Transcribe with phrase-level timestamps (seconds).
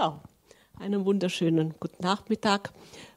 [0.00, 0.14] So,
[0.78, 2.70] einen wunderschönen guten Nachmittag.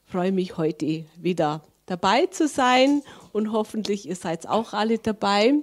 [0.08, 5.54] Ich freue mich heute wieder dabei zu sein und hoffentlich ihr seid auch alle dabei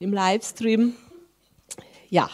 [0.00, 0.96] im Livestream.
[2.08, 2.28] Ja,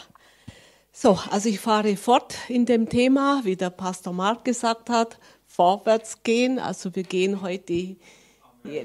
[0.91, 6.23] so, also ich fahre fort in dem Thema, wie der Pastor Mark gesagt hat, vorwärts
[6.23, 6.57] gehen.
[6.57, 7.97] Also wir gehen heute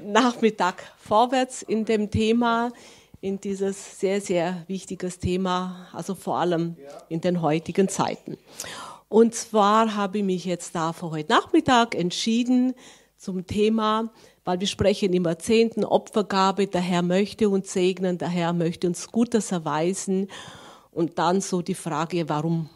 [0.03, 2.71] Nachmittag vorwärts in dem Thema,
[3.19, 6.75] in dieses sehr, sehr wichtiges Thema, also vor allem
[7.09, 8.37] in den heutigen Zeiten.
[9.09, 12.75] Und zwar habe ich mich jetzt da für heute Nachmittag entschieden
[13.17, 14.11] zum Thema,
[14.45, 19.11] weil wir sprechen immer Zehnten, Opfergabe, der Herr möchte uns segnen, der Herr möchte uns
[19.11, 20.27] Gutes erweisen.
[20.91, 22.69] Und dann so die Frage, warum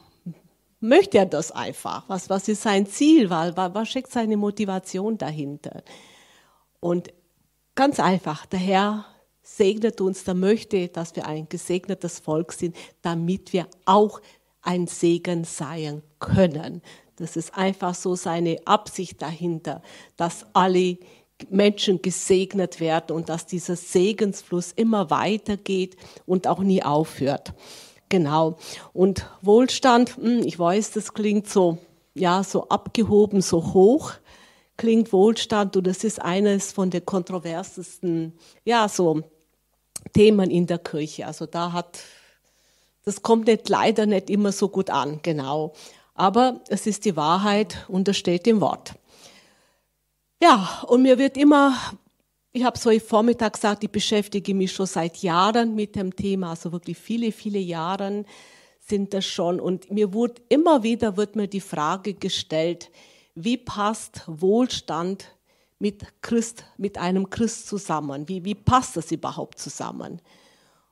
[0.79, 2.09] möchte er das einfach?
[2.09, 3.29] Was, was ist sein Ziel?
[3.29, 5.83] Was, was steckt seine Motivation dahinter?
[6.79, 7.13] Und
[7.75, 9.05] ganz einfach, der Herr
[9.43, 14.19] segnet uns, der möchte, dass wir ein gesegnetes Volk sind, damit wir auch
[14.63, 16.81] ein Segen sein können.
[17.17, 19.81] Das ist einfach so seine Absicht dahinter,
[20.17, 20.97] dass alle
[21.49, 27.53] Menschen gesegnet werden und dass dieser Segensfluss immer weitergeht und auch nie aufhört.
[28.09, 28.57] Genau.
[28.93, 31.77] Und Wohlstand, hm, ich weiß, das klingt so,
[32.13, 34.13] ja, so abgehoben, so hoch
[34.77, 38.33] klingt Wohlstand und das ist eines von den kontroversesten,
[38.65, 39.21] ja, so
[40.13, 41.27] Themen in der Kirche.
[41.27, 41.99] Also da hat
[43.05, 45.73] das kommt nicht, leider nicht immer so gut an, genau.
[46.13, 48.93] Aber es ist die Wahrheit und das steht im Wort.
[50.41, 51.75] Ja, und mir wird immer,
[52.51, 56.51] ich habe so heute Vormittag gesagt, ich beschäftige mich schon seit Jahren mit dem Thema,
[56.51, 58.25] also wirklich viele, viele Jahre
[58.79, 59.59] sind das schon.
[59.59, 62.91] Und mir wurde immer wieder wird mir die Frage gestellt,
[63.35, 65.25] wie passt Wohlstand
[65.79, 68.27] mit Christ, mit einem Christ zusammen?
[68.27, 70.21] Wie, wie passt das überhaupt zusammen?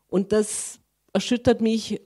[0.07, 0.79] Und das
[1.13, 2.01] erschüttert mich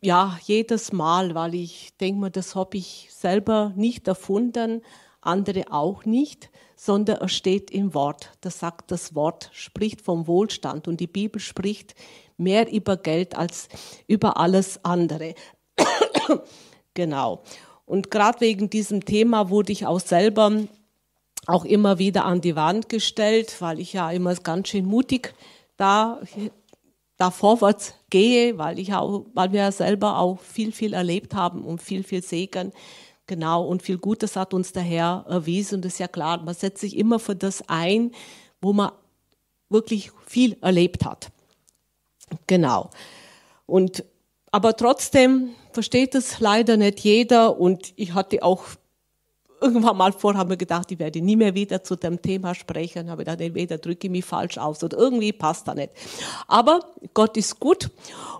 [0.00, 4.82] ja jedes Mal, weil ich denke mir, das habe ich selber nicht erfunden,
[5.20, 8.30] andere auch nicht, sondern es steht im Wort.
[8.40, 11.94] Das sagt das Wort, spricht vom Wohlstand und die Bibel spricht
[12.38, 13.68] mehr über Geld als
[14.06, 15.34] über alles andere.
[16.94, 17.42] genau.
[17.84, 20.52] Und gerade wegen diesem Thema wurde ich auch selber
[21.46, 25.34] auch immer wieder an die Wand gestellt, weil ich ja immer ganz schön mutig
[25.76, 26.20] da
[27.20, 31.64] da vorwärts gehe, weil ich auch, weil wir ja selber auch viel, viel erlebt haben
[31.64, 32.72] und viel, viel Segen.
[33.26, 35.76] Genau, und viel Gutes hat uns der Herr erwiesen.
[35.76, 38.12] Und das ist ja klar, man setzt sich immer für das ein,
[38.62, 38.92] wo man
[39.68, 41.30] wirklich viel erlebt hat.
[42.46, 42.88] Genau.
[43.66, 44.02] Und,
[44.50, 47.60] aber trotzdem versteht es leider nicht jeder.
[47.60, 48.64] Und ich hatte auch
[49.60, 53.10] irgendwann mal vor, haben wir gedacht, ich werde nie mehr wieder zu dem Thema sprechen.
[53.10, 55.90] Habe gedacht, entweder drücke ich mich falsch aus oder irgendwie passt da nicht.
[56.48, 56.80] Aber
[57.14, 57.90] Gott ist gut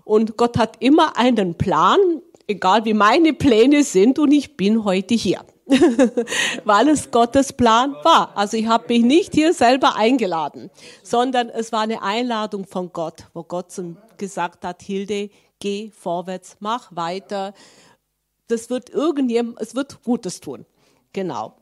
[0.04, 1.98] und Gott hat immer einen Plan,
[2.46, 5.40] egal wie meine Pläne sind und ich bin heute hier.
[6.64, 8.36] weil es Gottes Plan war.
[8.36, 10.70] Also ich habe mich nicht hier selber eingeladen,
[11.02, 13.66] sondern es war eine Einladung von Gott, wo Gott
[14.16, 15.30] gesagt hat, Hilde,
[15.60, 17.54] geh vorwärts, mach weiter.
[18.48, 20.66] Das wird irgendjemand, es wird Gutes tun.
[21.12, 21.56] Genau.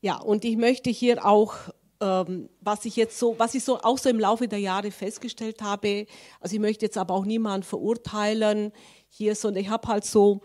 [0.00, 1.54] Ja, und ich möchte hier auch,
[2.00, 5.62] ähm, was ich jetzt so, was ich so auch so im Laufe der Jahre festgestellt
[5.62, 6.06] habe,
[6.40, 8.72] also ich möchte jetzt aber auch niemanden verurteilen
[9.08, 10.42] hier, sondern ich habe halt so,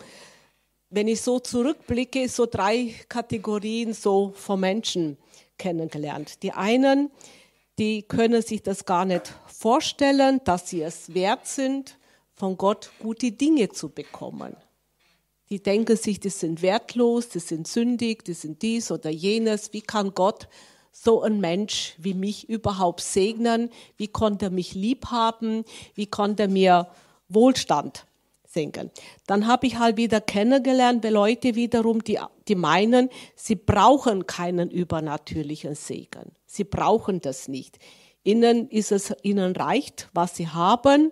[0.90, 5.18] wenn ich so zurückblicke, so drei Kategorien so von Menschen
[5.58, 6.42] kennengelernt.
[6.44, 7.12] Die einen,
[7.78, 11.98] die können sich das gar nicht vorstellen, dass sie es wert sind,
[12.34, 14.56] von Gott gute Dinge zu bekommen
[15.52, 19.74] die denken sich, die sind wertlos, die sind sündig, die sind dies oder jenes.
[19.74, 20.48] Wie kann Gott
[20.94, 23.70] so ein Mensch wie mich überhaupt segnen?
[23.98, 25.66] Wie konnte er mich lieb haben?
[25.94, 26.88] Wie konnte er mir
[27.28, 28.06] Wohlstand
[28.48, 28.92] senken?
[29.28, 32.18] Dann habe ich halt wieder kennengelernt bei Leute wiederum, die,
[32.48, 36.32] die meinen, sie brauchen keinen übernatürlichen Segen.
[36.46, 37.78] Sie brauchen das nicht.
[38.24, 41.12] Ihnen ist es, ihnen reicht, was sie haben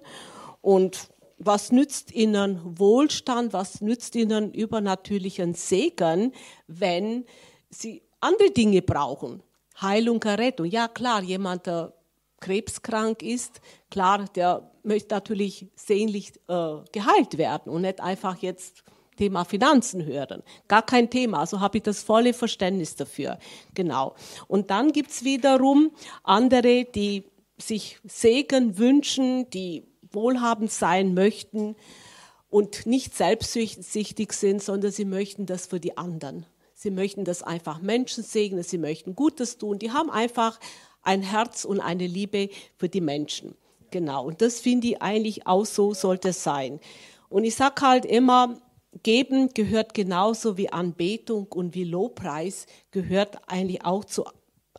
[0.62, 6.34] und was nützt ihnen Wohlstand, was nützt ihnen übernatürlichen Segen,
[6.68, 7.26] wenn
[7.70, 9.42] sie andere Dinge brauchen?
[9.82, 10.66] Heilung, Errettung.
[10.66, 11.94] Ja, klar, jemand, der
[12.42, 18.84] krebskrank ist, klar, der möchte natürlich sehnlich äh, geheilt werden und nicht einfach jetzt
[19.18, 20.44] Thema Finanzen hören.
[20.68, 21.42] Gar kein Thema.
[21.42, 23.38] Also habe ich das volle Verständnis dafür.
[23.74, 24.16] Genau.
[24.48, 25.92] Und dann gibt's wiederum
[26.24, 27.26] andere, die
[27.58, 31.76] sich Segen wünschen, die wohlhabend sein möchten
[32.50, 36.46] und nicht selbstsüchtig sind, sondern sie möchten das für die anderen.
[36.74, 39.80] Sie möchten das einfach Menschen segnen, sie möchten Gutes tun.
[39.80, 40.60] Die haben einfach
[41.02, 43.56] ein Herz und eine Liebe für die Menschen.
[43.92, 44.26] Genau.
[44.26, 46.80] Und das finde ich eigentlich auch so sollte es sein.
[47.28, 48.58] Und ich sage halt immer,
[49.04, 54.26] Geben gehört genauso wie Anbetung und wie Lobpreis gehört eigentlich auch zu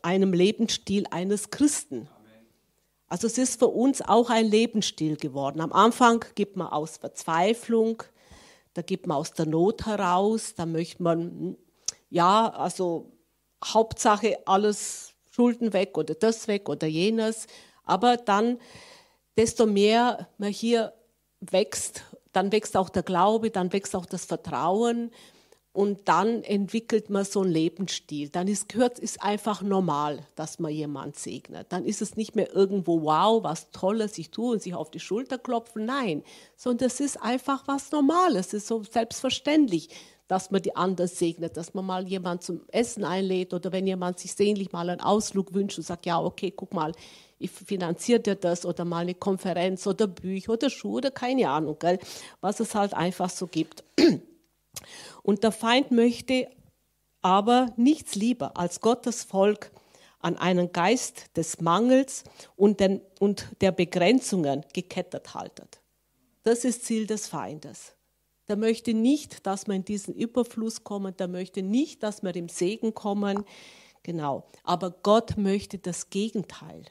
[0.03, 2.09] einem Lebensstil eines Christen.
[3.11, 5.59] Also es ist für uns auch ein Lebensstil geworden.
[5.59, 8.03] Am Anfang gibt man aus Verzweiflung,
[8.73, 11.57] da gibt man aus der Not heraus, da möchte man,
[12.09, 13.11] ja, also
[13.61, 17.47] Hauptsache alles Schulden weg oder das weg oder jenes.
[17.83, 18.59] Aber dann,
[19.35, 20.93] desto mehr man hier
[21.41, 25.11] wächst, dann wächst auch der Glaube, dann wächst auch das Vertrauen
[25.73, 28.29] und dann entwickelt man so einen Lebensstil.
[28.29, 31.67] Dann ist, gehört, ist einfach normal, dass man jemand segnet.
[31.69, 34.99] Dann ist es nicht mehr irgendwo, wow, was Tolles ich tue und sich auf die
[34.99, 35.85] Schulter klopfen.
[35.85, 36.23] Nein,
[36.57, 38.47] sondern es ist einfach was Normales.
[38.47, 39.89] Es ist so selbstverständlich,
[40.27, 44.19] dass man die anderen segnet, dass man mal jemand zum Essen einlädt oder wenn jemand
[44.19, 46.91] sich sehnlich mal einen Ausflug wünscht und sagt, ja, okay, guck mal,
[47.39, 51.77] ich finanziere dir das oder mal eine Konferenz oder Bücher oder Schuhe oder keine Ahnung,
[51.79, 51.97] gell?
[52.39, 53.83] was es halt einfach so gibt.
[55.23, 56.47] Und der Feind möchte
[57.21, 59.71] aber nichts lieber als Gottes Volk
[60.19, 62.23] an einen Geist des Mangels
[62.55, 65.81] und, den, und der Begrenzungen gekettet haltet.
[66.43, 67.93] Das ist Ziel des Feindes.
[68.47, 72.49] Der möchte nicht, dass wir in diesen Überfluss kommen, der möchte nicht, dass wir im
[72.49, 73.45] Segen kommen.
[74.03, 74.45] Genau.
[74.63, 76.83] Aber Gott möchte das Gegenteil.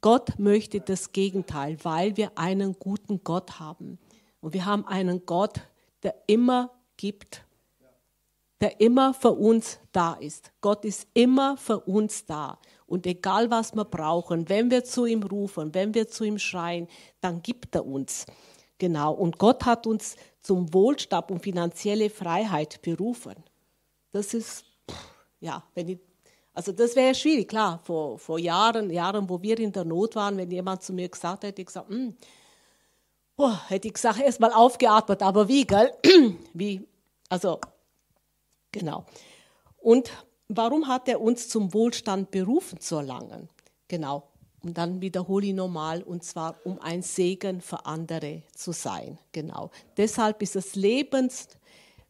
[0.00, 3.98] Gott möchte das Gegenteil, weil wir einen guten Gott haben.
[4.40, 5.62] Und wir haben einen Gott,
[6.02, 7.44] der immer gibt,
[8.60, 10.52] der immer für uns da ist.
[10.60, 12.58] Gott ist immer für uns da.
[12.86, 16.88] Und egal was wir brauchen, wenn wir zu ihm rufen, wenn wir zu ihm schreien,
[17.20, 18.26] dann gibt er uns.
[18.78, 19.12] Genau.
[19.12, 23.34] Und Gott hat uns zum Wohlstand und finanzielle Freiheit berufen.
[24.12, 24.64] Das ist,
[25.40, 25.98] ja, wenn ich
[26.54, 27.80] also das wäre schwierig, klar.
[27.82, 31.42] Vor, vor Jahren, Jahren, wo wir in der Not waren, wenn jemand zu mir gesagt
[31.42, 32.16] hätte, ich gesagt, hm,
[33.36, 35.92] oh, hätte ich gesagt, erst mal aufgeatmet, aber wie, gell?
[36.52, 36.86] wie,
[37.28, 37.60] also,
[38.72, 39.04] genau.
[39.78, 40.10] Und
[40.48, 43.48] warum hat er uns zum Wohlstand berufen zu erlangen?
[43.88, 44.28] Genau.
[44.62, 49.18] Und dann wiederhole ich nochmal, und zwar um ein Segen für andere zu sein.
[49.32, 49.70] Genau.
[49.98, 51.48] Deshalb ist es lebens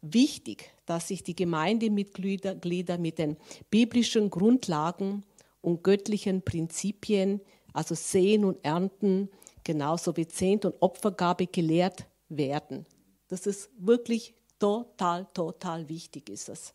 [0.03, 3.37] wichtig, dass sich die Gemeindemitglieder mit den
[3.71, 5.25] biblischen Grundlagen
[5.63, 7.41] und göttlichen Prinzipien,
[7.73, 9.31] also Sehen und Ernten,
[9.65, 12.87] genauso wie Zehnt und Opfergabe gelehrt werden.
[13.29, 16.75] Das ist wirklich total, total wichtig ist es.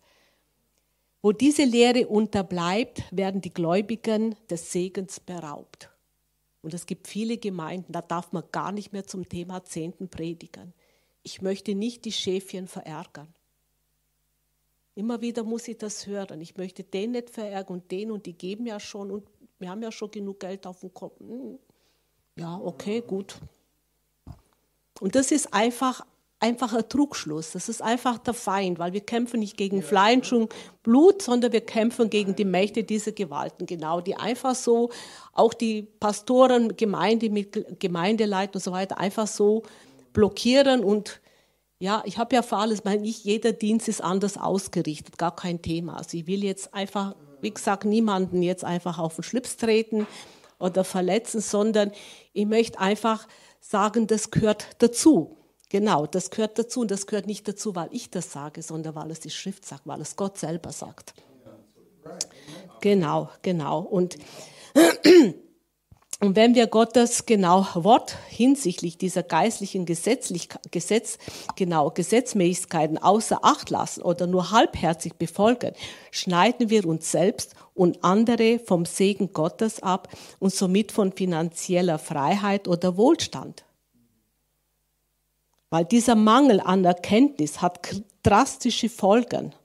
[1.21, 5.89] Wo diese Lehre unterbleibt, werden die Gläubigen des Segens beraubt.
[6.61, 10.73] Und es gibt viele Gemeinden, da darf man gar nicht mehr zum Thema Zehnten predigen.
[11.23, 13.33] Ich möchte nicht die Schäfchen verärgern.
[14.95, 16.41] Immer wieder muss ich das hören.
[16.41, 19.27] Ich möchte den nicht verärgern und den und die geben ja schon und
[19.57, 21.19] wir haben ja schon genug Geld auf dem Kopf.
[22.39, 23.35] Ja, okay, gut.
[25.01, 26.05] Und das ist einfach,
[26.39, 27.51] einfach ein Trugschluss.
[27.51, 31.61] Das ist einfach der Feind, weil wir kämpfen nicht gegen Fleisch und Blut, sondern wir
[31.61, 34.89] kämpfen gegen die Mächte dieser Gewalten, genau, die einfach so,
[35.33, 39.63] auch die Pastoren, Gemeinde mit und so weiter, einfach so
[40.13, 41.19] blockieren und
[41.81, 45.61] ja, ich habe ja für alles, mein, nicht jeder Dienst ist anders ausgerichtet, gar kein
[45.61, 45.95] Thema.
[45.95, 50.05] Also ich will jetzt einfach, wie gesagt, niemanden jetzt einfach auf den Schlips treten
[50.59, 51.91] oder verletzen, sondern
[52.33, 53.27] ich möchte einfach
[53.59, 55.37] sagen, das gehört dazu.
[55.69, 59.11] Genau, das gehört dazu und das gehört nicht dazu, weil ich das sage, sondern weil
[59.11, 61.13] es die Schrift sagt, weil es Gott selber sagt.
[62.81, 63.79] Genau, genau.
[63.81, 64.17] Und
[66.21, 71.17] und wenn wir Gottes genau Wort hinsichtlich dieser geistlichen Gesetzlich Gesetz,
[71.55, 75.71] genau Gesetzmäßigkeiten außer Acht lassen oder nur halbherzig befolgen,
[76.11, 80.09] schneiden wir uns selbst und andere vom Segen Gottes ab
[80.39, 83.63] und somit von finanzieller Freiheit oder Wohlstand.
[85.69, 87.79] Weil dieser Mangel an Erkenntnis hat
[88.23, 89.55] drastische Folgen,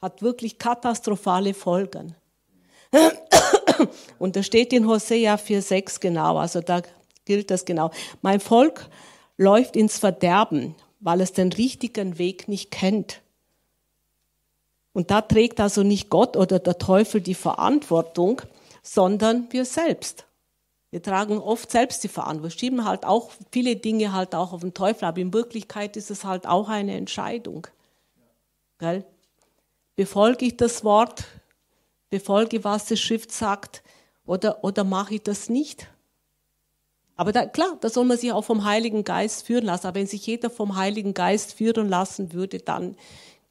[0.00, 2.14] hat wirklich katastrophale Folgen.
[4.18, 6.82] Und da steht in Hosea 4,6 genau, also da
[7.24, 7.90] gilt das genau.
[8.22, 8.88] Mein Volk
[9.36, 13.20] läuft ins Verderben, weil es den richtigen Weg nicht kennt.
[14.92, 18.40] Und da trägt also nicht Gott oder der Teufel die Verantwortung,
[18.82, 20.24] sondern wir selbst.
[20.90, 24.72] Wir tragen oft selbst die Verantwortung, schieben halt auch viele Dinge halt auch auf den
[24.72, 27.66] Teufel, aber in Wirklichkeit ist es halt auch eine Entscheidung.
[28.78, 29.04] Gell?
[29.96, 31.24] Befolge ich das Wort
[32.10, 33.82] befolge, was die Schrift sagt,
[34.26, 35.88] oder, oder mache ich das nicht?
[37.16, 39.86] Aber da, klar, da soll man sich auch vom Heiligen Geist führen lassen.
[39.86, 42.96] Aber wenn sich jeder vom Heiligen Geist führen lassen würde, dann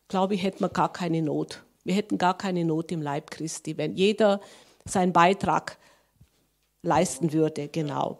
[0.07, 1.63] glaube ich, hätten wir gar keine Not.
[1.83, 4.39] Wir hätten gar keine Not im Leib Christi, wenn jeder
[4.85, 5.77] seinen Beitrag
[6.83, 8.19] leisten würde, genau.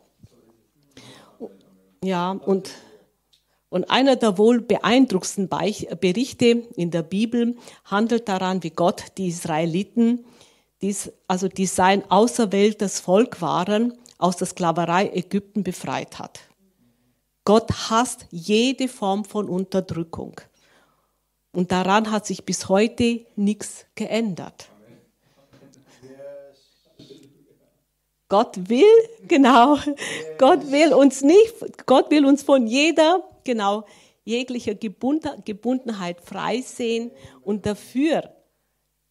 [2.03, 2.71] Ja, und
[3.75, 10.23] Und einer der wohl beeindruckendsten Berichte in der Bibel handelt daran, wie Gott die Israeliten,
[11.27, 16.39] also die sein auserwähltes Volk waren, aus der Sklaverei Ägypten befreit hat.
[17.43, 20.39] Gott hasst jede Form von Unterdrückung.
[21.51, 24.69] Und daran hat sich bis heute nichts geändert.
[28.29, 28.85] Gott will,
[29.27, 29.77] genau,
[30.37, 33.85] Gott will uns nicht, Gott will uns von jeder, genau,
[34.25, 37.11] jeglicher Gebundenheit freisehen
[37.41, 38.35] und dafür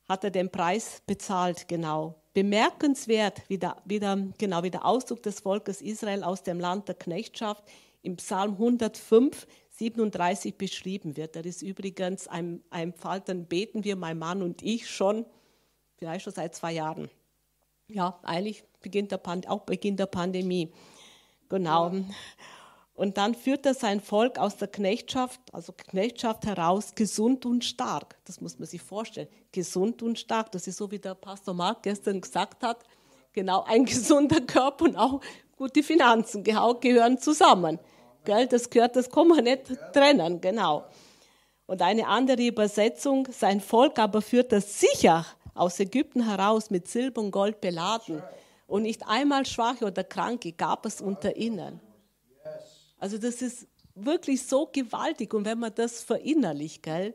[0.08, 2.20] hat er den Preis bezahlt, genau.
[2.34, 6.88] Bemerkenswert, wie der, wie der, genau, wie der Ausdruck des Volkes Israel aus dem Land
[6.88, 7.64] der Knechtschaft
[8.02, 11.36] im Psalm 105, 37 beschrieben wird.
[11.36, 15.24] Das ist übrigens ein, ein Fall, dann beten wir, mein Mann und ich, schon,
[15.96, 17.08] vielleicht schon seit zwei Jahren.
[17.88, 20.72] Ja, eigentlich beginnt der Pand auch Beginn der Pandemie.
[21.48, 21.92] Genau.
[22.94, 28.16] Und dann führt er sein Volk aus der Knechtschaft, also Knechtschaft heraus, gesund und stark.
[28.24, 29.28] Das muss man sich vorstellen.
[29.50, 30.52] Gesund und stark.
[30.52, 32.84] Das ist so, wie der Pastor Mark gestern gesagt hat.
[33.32, 35.20] Genau, ein gesunder Körper und auch
[35.56, 37.80] gute Finanzen gehören zusammen.
[38.24, 38.46] Gell?
[38.46, 40.84] Das gehört, das kann man nicht trennen, genau.
[41.66, 47.22] Und eine andere Übersetzung, sein Volk aber führt das sicher aus Ägypten heraus mit Silber
[47.22, 48.22] und Gold beladen.
[48.66, 51.80] Und nicht einmal Schwache oder Kranke gab es unter ihnen.
[52.98, 55.34] Also das ist wirklich so gewaltig.
[55.34, 57.14] Und wenn man das verinnerlicht, gell,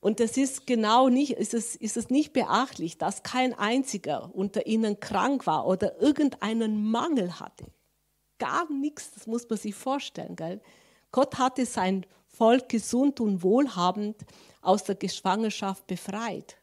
[0.00, 4.66] und das ist genau nicht, ist es, ist es nicht beachtlich, dass kein einziger unter
[4.66, 7.66] ihnen krank war oder irgendeinen Mangel hatte.
[8.38, 10.36] Gar nichts, das muss man sich vorstellen.
[10.36, 10.60] Gell?
[11.10, 14.24] Gott hatte sein Volk gesund und wohlhabend
[14.60, 16.56] aus der Geschwangerschaft befreit.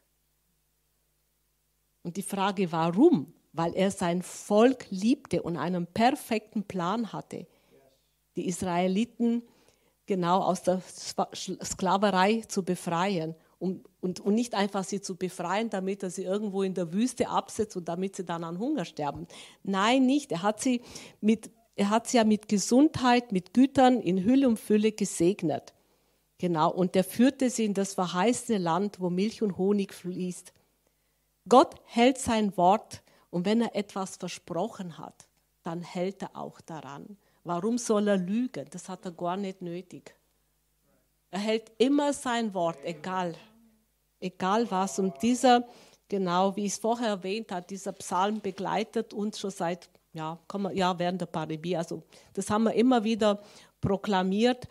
[2.02, 3.34] Und die Frage, warum?
[3.56, 7.46] Weil er sein Volk liebte und einen perfekten Plan hatte,
[8.36, 9.42] die Israeliten
[10.04, 10.82] genau aus der
[11.34, 13.34] Sklaverei zu befreien.
[13.58, 17.30] Um, und, und nicht einfach sie zu befreien, damit er sie irgendwo in der Wüste
[17.30, 19.26] absetzt und damit sie dann an Hunger sterben.
[19.62, 20.30] Nein, nicht.
[20.30, 20.82] Er hat sie,
[21.22, 25.72] mit, er hat sie ja mit Gesundheit, mit Gütern in Hülle und Fülle gesegnet.
[26.36, 26.70] Genau.
[26.70, 30.52] Und er führte sie in das verheißene Land, wo Milch und Honig fließt.
[31.48, 33.02] Gott hält sein Wort
[33.36, 35.28] und wenn er etwas versprochen hat,
[35.62, 37.18] dann hält er auch daran.
[37.44, 38.64] Warum soll er lügen?
[38.70, 40.14] Das hat er gar nicht nötig.
[41.30, 43.34] Er hält immer sein Wort, egal,
[44.20, 44.98] egal was.
[44.98, 45.68] Und dieser,
[46.08, 50.74] genau wie ich es vorher erwähnt habe, dieser Psalm begleitet uns schon seit, ja, man,
[50.74, 51.76] ja während der Pandemie.
[51.76, 53.42] Also das haben wir immer wieder
[53.82, 54.66] proklamiert.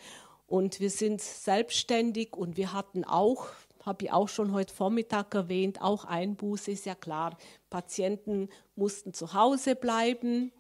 [0.48, 3.46] Und wir sind selbstständig und wir hatten auch
[3.86, 7.38] habe ich auch schon heute Vormittag erwähnt, auch Einbuße ist ja klar.
[7.70, 10.52] Patienten mussten zu Hause bleiben,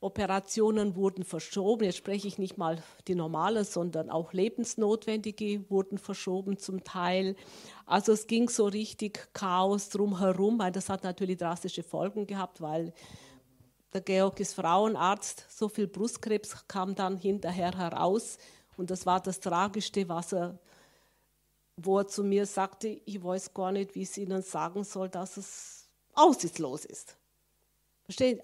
[0.00, 1.84] Operationen wurden verschoben.
[1.84, 7.36] Jetzt spreche ich nicht mal die normale, sondern auch lebensnotwendige wurden verschoben zum Teil.
[7.86, 12.92] Also es ging so richtig Chaos drumherum, das hat natürlich drastische Folgen gehabt, weil
[13.92, 18.38] der Georg ist Frauenarzt, so viel Brustkrebs kam dann hinterher heraus.
[18.76, 20.58] Und das war das Tragischste, was er
[21.84, 25.36] wo er zu mir sagte, ich weiß gar nicht, wie ich Ihnen sagen soll, dass
[25.36, 27.16] es aussichtslos ist.
[28.04, 28.40] Verstehen?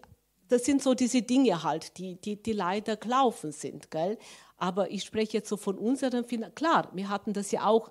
[0.49, 3.91] Das sind so diese Dinge halt, die, die, die leider gelaufen sind.
[3.91, 4.19] Gell?
[4.57, 6.55] Aber ich spreche jetzt so von unseren Finanzen.
[6.55, 7.91] Klar, wir hatten das ja auch,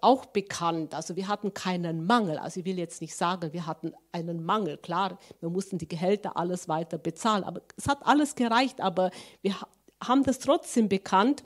[0.00, 0.92] auch bekannt.
[0.92, 2.38] Also wir hatten keinen Mangel.
[2.38, 4.76] Also ich will jetzt nicht sagen, wir hatten einen Mangel.
[4.76, 7.44] Klar, wir mussten die Gehälter alles weiter bezahlen.
[7.44, 8.80] Aber es hat alles gereicht.
[8.80, 9.54] Aber wir
[10.02, 11.44] haben das trotzdem bekannt.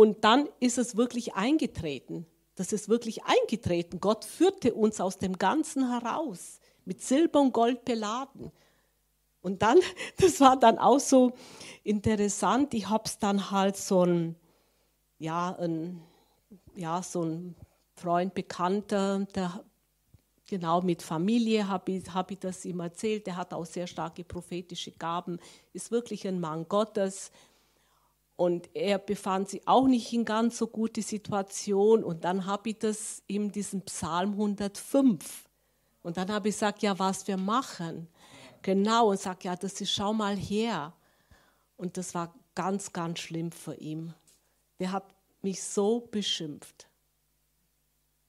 [0.00, 2.24] Und dann ist es wirklich eingetreten.
[2.54, 4.00] Das ist wirklich eingetreten.
[4.00, 8.50] Gott führte uns aus dem Ganzen heraus, mit Silber und Gold beladen.
[9.42, 9.78] Und dann,
[10.16, 11.34] das war dann auch so
[11.84, 12.72] interessant.
[12.72, 14.36] Ich habe es dann halt so ein,
[15.18, 16.00] ja, ein,
[16.76, 17.54] ja, so ein
[17.94, 19.62] Freund, Bekannter, der
[20.48, 23.26] genau mit Familie habe ich, hab ich das ihm erzählt.
[23.26, 25.38] Der hat auch sehr starke prophetische Gaben,
[25.74, 27.30] ist wirklich ein Mann Gottes,
[28.40, 32.02] und er befand sich auch nicht in ganz so gute Situation.
[32.02, 35.44] Und dann habe ich das ihm diesen Psalm 105.
[36.00, 38.08] Und dann habe ich gesagt, ja, was wir machen.
[38.62, 40.94] Genau, und sagt, ja, das ist, schau mal her.
[41.76, 44.14] Und das war ganz, ganz schlimm für ihn.
[44.78, 46.88] Der hat mich so beschimpft.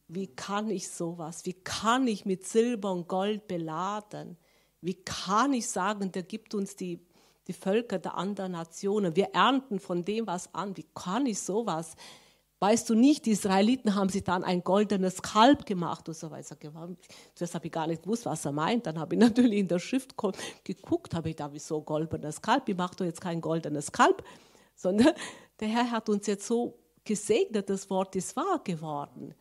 [0.09, 1.45] Wie kann ich sowas?
[1.45, 4.35] Wie kann ich mit Silber und Gold beladen?
[4.81, 6.99] Wie kann ich sagen, der gibt uns die
[7.47, 9.15] die Völker der anderen Nationen.
[9.15, 10.77] Wir ernten von dem was an.
[10.77, 11.95] Wie kann ich sowas?
[12.59, 16.55] Weißt du nicht, die Israeliten haben sich dann ein goldenes Kalb gemacht und so weiter.
[17.39, 18.85] Das habe ich gar nicht gewusst, was er meint.
[18.85, 20.15] Dann habe ich natürlich in der Schrift
[20.63, 22.69] geguckt, habe ich da, wieso goldenes Kalb?
[22.69, 24.23] Ich mache doch jetzt kein goldenes Kalb,
[24.75, 25.13] sondern
[25.59, 29.33] der Herr hat uns jetzt so gesegnet, das Wort ist wahr geworden.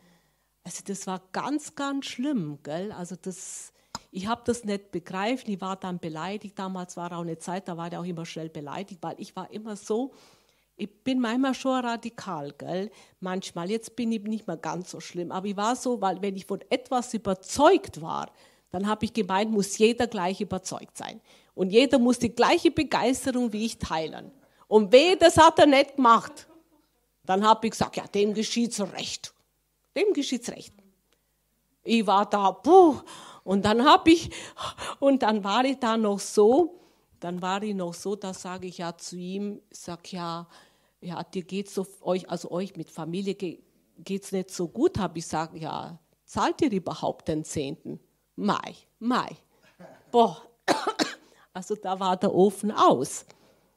[0.62, 2.90] Also das war ganz, ganz schlimm, gell?
[2.92, 3.74] Also das,
[4.10, 6.58] ich habe das nicht begreifen, ich war dann beleidigt.
[6.58, 9.50] Damals war auch eine Zeit, da war ich auch immer schnell beleidigt, weil ich war
[9.52, 10.12] immer so,
[10.76, 12.90] ich bin manchmal schon radikal, gell?
[13.20, 16.36] Manchmal, jetzt bin ich nicht mehr ganz so schlimm, aber ich war so, weil wenn
[16.36, 18.30] ich von etwas überzeugt war,
[18.70, 21.20] dann habe ich gemeint, muss jeder gleich überzeugt sein.
[21.54, 24.30] Und jeder muss die gleiche Begeisterung wie ich teilen.
[24.68, 26.48] Und weh, das hat er nicht gemacht.
[27.26, 29.34] Dann habe ich gesagt, ja, dem geschieht's recht.
[29.96, 30.72] Dem geschieht's recht.
[31.82, 33.00] Ich war da, puh,
[33.50, 34.30] und dann habe ich,
[35.00, 36.78] und dann war ich da noch so,
[37.18, 40.46] dann war ich noch so, da sage ich ja zu ihm, sag ja,
[41.00, 43.34] ja, dir geht's so, euch, also euch mit Familie
[43.98, 47.98] geht's nicht so gut, habe ich gesagt, ja, zahlt ihr überhaupt den Zehnten?
[48.36, 49.36] Mai, Mai.
[50.12, 50.40] Boah,
[51.52, 53.26] also da war der Ofen aus.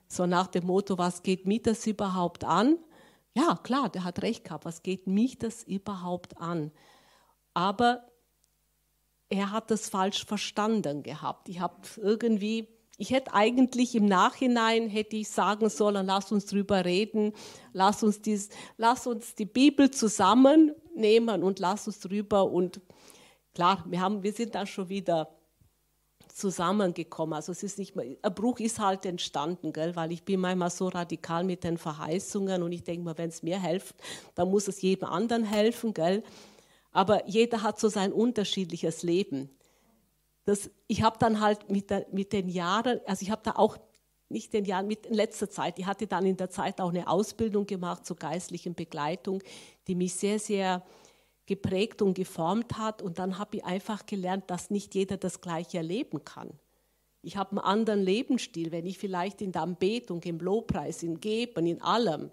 [0.07, 2.77] So nach dem Motto, was geht mich das überhaupt an?
[3.35, 6.71] Ja, klar, der hat recht gehabt, was geht mich das überhaupt an?
[7.55, 8.12] Aber
[9.33, 11.49] er hat das falsch verstanden gehabt.
[11.49, 16.85] Ich habe irgendwie ich hätte eigentlich im Nachhinein hätte ich sagen sollen, lass uns drüber
[16.85, 17.33] reden,
[17.73, 22.81] lass uns, dies, lass uns die Bibel zusammennehmen und lass uns drüber und
[23.55, 25.35] klar, wir, haben, wir sind dann schon wieder
[26.31, 27.33] zusammengekommen.
[27.33, 29.95] Also es ist nicht mehr, ein Bruch ist halt entstanden, gell?
[29.95, 33.41] weil ich bin manchmal so radikal mit den Verheißungen und ich denke mir, wenn es
[33.41, 33.95] mir hilft,
[34.35, 35.95] dann muss es jedem anderen helfen.
[35.95, 36.23] Gell?
[36.93, 39.50] Aber jeder hat so sein unterschiedliches Leben
[40.45, 43.77] das, ich habe dann halt mit, der, mit den Jahren, also ich habe da auch
[44.29, 47.07] nicht den Jahren, mit in letzter Zeit, ich hatte dann in der Zeit auch eine
[47.07, 49.41] Ausbildung gemacht zur geistlichen Begleitung,
[49.88, 50.83] die mich sehr, sehr
[51.45, 53.01] geprägt und geformt hat.
[53.01, 56.50] Und dann habe ich einfach gelernt, dass nicht jeder das Gleiche erleben kann.
[57.21, 61.67] Ich habe einen anderen Lebensstil, wenn ich vielleicht in der Anbetung, im Lobpreis, im Geben,
[61.67, 62.31] in allem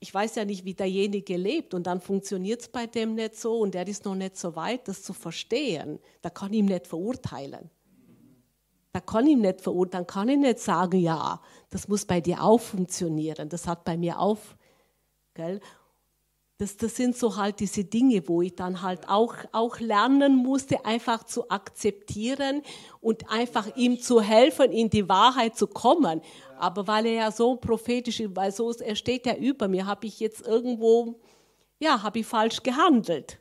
[0.00, 3.58] ich weiß ja nicht, wie derjenige lebt und dann funktioniert es bei dem nicht so
[3.58, 5.98] und der ist noch nicht so weit, das zu verstehen.
[6.22, 7.70] Da kann ich ihn nicht verurteilen.
[8.92, 12.42] Da kann ich ihn nicht verurteilen, kann ich nicht sagen, ja, das muss bei dir
[12.42, 14.38] auch funktionieren, das hat bei mir auch.
[15.34, 15.60] Gell?
[16.58, 20.84] Das, das sind so halt diese Dinge, wo ich dann halt auch, auch lernen musste,
[20.84, 22.62] einfach zu akzeptieren
[23.00, 26.20] und einfach ihm zu helfen, in die Wahrheit zu kommen.
[26.58, 30.06] Aber weil er ja so prophetisch ist, weil so, er steht ja über mir, habe
[30.06, 31.14] ich jetzt irgendwo,
[31.78, 33.38] ja, habe ich falsch gehandelt.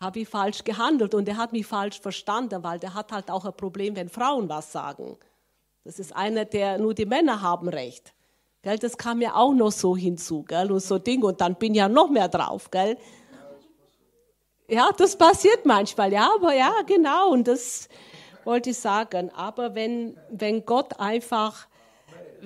[0.00, 3.44] Habe ich falsch gehandelt und er hat mich falsch verstanden, weil der hat halt auch
[3.44, 5.16] ein Problem, wenn Frauen was sagen.
[5.84, 8.12] Das ist einer, der nur die Männer haben Recht.
[8.62, 11.74] Gell, das kam ja auch noch so hinzu, gell, und so Ding, und dann bin
[11.74, 12.98] ja noch mehr drauf, gell.
[14.68, 17.88] Ja, das passiert manchmal, ja, aber ja, genau, und das
[18.44, 19.30] wollte ich sagen.
[19.34, 21.68] Aber wenn, wenn Gott einfach,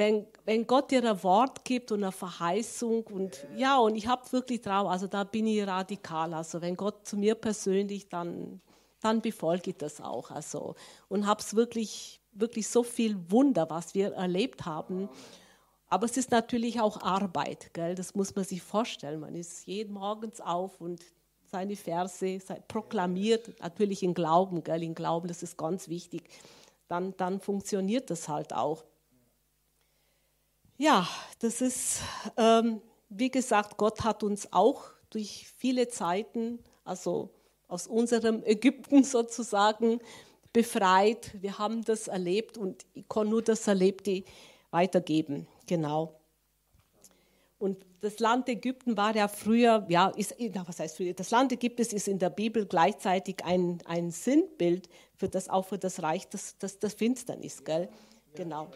[0.00, 4.32] wenn, wenn Gott dir ein Wort gibt und eine Verheißung und ja, und ich habe
[4.32, 8.62] wirklich drauf, also da bin ich radikal, also wenn Gott zu mir persönlich, dann,
[9.00, 10.74] dann befolge ich das auch, also
[11.08, 15.10] und habe es wirklich, wirklich so viel Wunder, was wir erlebt haben.
[15.88, 17.94] Aber es ist natürlich auch Arbeit, gell?
[17.94, 19.20] das muss man sich vorstellen.
[19.20, 21.02] Man ist jeden Morgens auf und
[21.50, 24.82] seine Verse proklamiert, natürlich in Glauben, gell?
[24.82, 26.30] in Glauben, das ist ganz wichtig.
[26.88, 28.84] Dann, dann funktioniert das halt auch.
[30.80, 31.06] Ja,
[31.40, 32.00] das ist,
[32.38, 37.28] ähm, wie gesagt, Gott hat uns auch durch viele Zeiten, also
[37.68, 40.00] aus unserem Ägypten sozusagen,
[40.54, 41.36] befreit.
[41.38, 44.24] Wir haben das erlebt und ich kann nur das Erlebte
[44.70, 45.46] weitergeben.
[45.66, 46.18] Genau.
[47.58, 51.12] Und das Land Ägypten war ja früher, ja, ist, was heißt früher?
[51.12, 55.76] Das Land Ägypten ist in der Bibel gleichzeitig ein, ein Sinnbild für das, auch für
[55.76, 57.90] das Reich das, das, das Finsternis, gell?
[58.34, 58.70] Genau.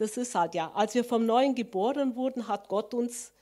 [0.00, 0.72] Das ist halt ja.
[0.72, 3.34] Als wir vom Neuen geboren wurden, hat Gott uns,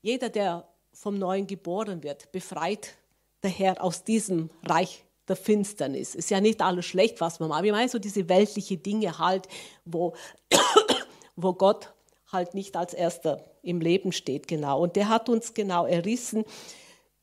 [0.00, 2.94] jeder, der vom Neuen geboren wird, befreit
[3.42, 6.14] der Herr aus diesem Reich der Finsternis.
[6.14, 7.62] Ist ja nicht alles schlecht, was man macht.
[7.62, 9.48] Ich meine so diese weltlichen Dinge halt,
[9.84, 10.14] wo,
[11.36, 11.92] wo Gott
[12.32, 14.80] halt nicht als erster im Leben steht, genau.
[14.80, 16.46] Und der hat uns genau errissen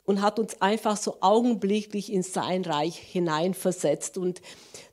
[0.06, 4.18] und hat uns einfach so augenblicklich in sein Reich hineinversetzt.
[4.18, 4.42] Und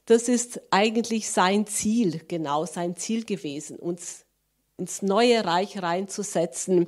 [0.06, 4.24] das ist eigentlich sein Ziel, genau sein Ziel gewesen, uns
[4.78, 6.86] ins neue Reich reinzusetzen.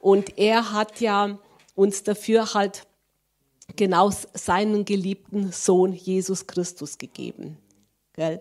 [0.00, 1.38] Und er hat ja
[1.74, 2.86] uns dafür halt
[3.76, 7.58] genau seinen geliebten Sohn Jesus Christus gegeben.
[8.14, 8.40] Gell?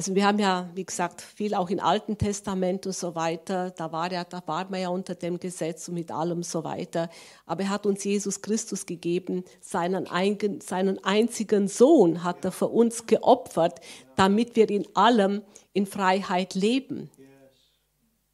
[0.00, 3.70] Also wir haben ja, wie gesagt, viel auch im Alten Testament und so weiter.
[3.70, 7.10] Da war, ja, da war man ja unter dem Gesetz und mit allem so weiter.
[7.44, 12.68] Aber er hat uns Jesus Christus gegeben, seinen, ein, seinen einzigen Sohn hat er für
[12.68, 13.80] uns geopfert,
[14.16, 15.42] damit wir in allem
[15.74, 17.10] in Freiheit leben.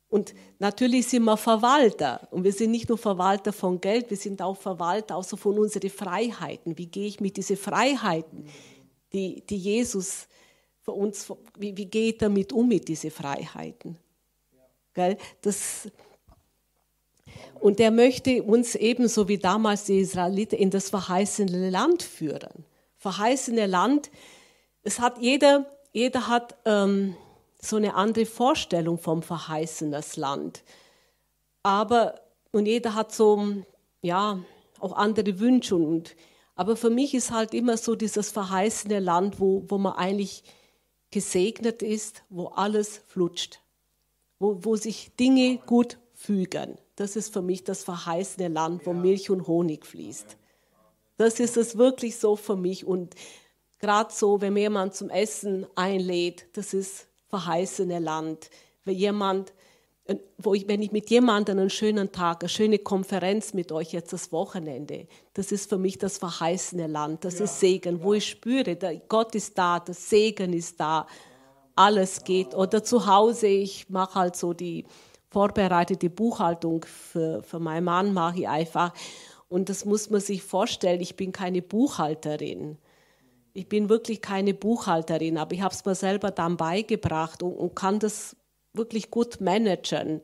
[0.08, 2.28] Und natürlich sind wir Verwalter.
[2.30, 5.90] Und wir sind nicht nur Verwalter von Geld, wir sind auch Verwalter also von unseren
[5.90, 6.78] Freiheiten.
[6.78, 8.46] Wie gehe ich mit diesen Freiheiten,
[9.12, 10.28] die, die Jesus
[10.86, 13.98] für uns, wie, wie geht er mit um mit diesen Freiheiten?
[14.94, 15.18] Gell?
[15.42, 15.88] Das,
[17.58, 22.64] und er möchte uns ebenso wie damals die Israeliten in das verheißene Land führen.
[22.98, 24.12] Verheißene Land,
[24.84, 27.16] es hat jeder, jeder hat ähm,
[27.60, 30.62] so eine andere Vorstellung vom verheißenes Land.
[31.64, 32.20] Aber,
[32.52, 33.44] und jeder hat so,
[34.02, 34.38] ja,
[34.78, 35.74] auch andere Wünsche.
[35.74, 36.14] Und,
[36.54, 40.44] aber für mich ist halt immer so dieses verheißene Land, wo, wo man eigentlich
[41.16, 43.60] gesegnet ist, wo alles flutscht,
[44.38, 46.76] wo, wo sich Dinge gut fügen.
[46.94, 50.36] Das ist für mich das verheißene Land, wo Milch und Honig fließt.
[51.16, 52.86] Das ist es wirklich so für mich.
[52.86, 53.14] Und
[53.78, 58.50] gerade so, wenn mir jemand zum Essen einlädt, das ist verheißene Land.
[58.84, 59.54] Wenn jemand
[60.38, 64.12] wo ich, wenn ich mit jemandem einen schönen Tag, eine schöne Konferenz mit euch jetzt
[64.12, 67.44] das Wochenende, das ist für mich das verheißene Land, das ja.
[67.44, 68.76] ist Segen, wo ich spüre,
[69.08, 71.06] Gott ist da, das Segen ist da,
[71.74, 72.54] alles geht.
[72.54, 74.86] Oder zu Hause, ich mache halt so die
[75.30, 78.92] vorbereitete Buchhaltung für, für meinen Mann, mache ich einfach.
[79.48, 82.78] Und das muss man sich vorstellen, ich bin keine Buchhalterin.
[83.52, 87.74] Ich bin wirklich keine Buchhalterin, aber ich habe es mir selber dann beigebracht und, und
[87.74, 88.36] kann das
[88.76, 90.20] wirklich gut managen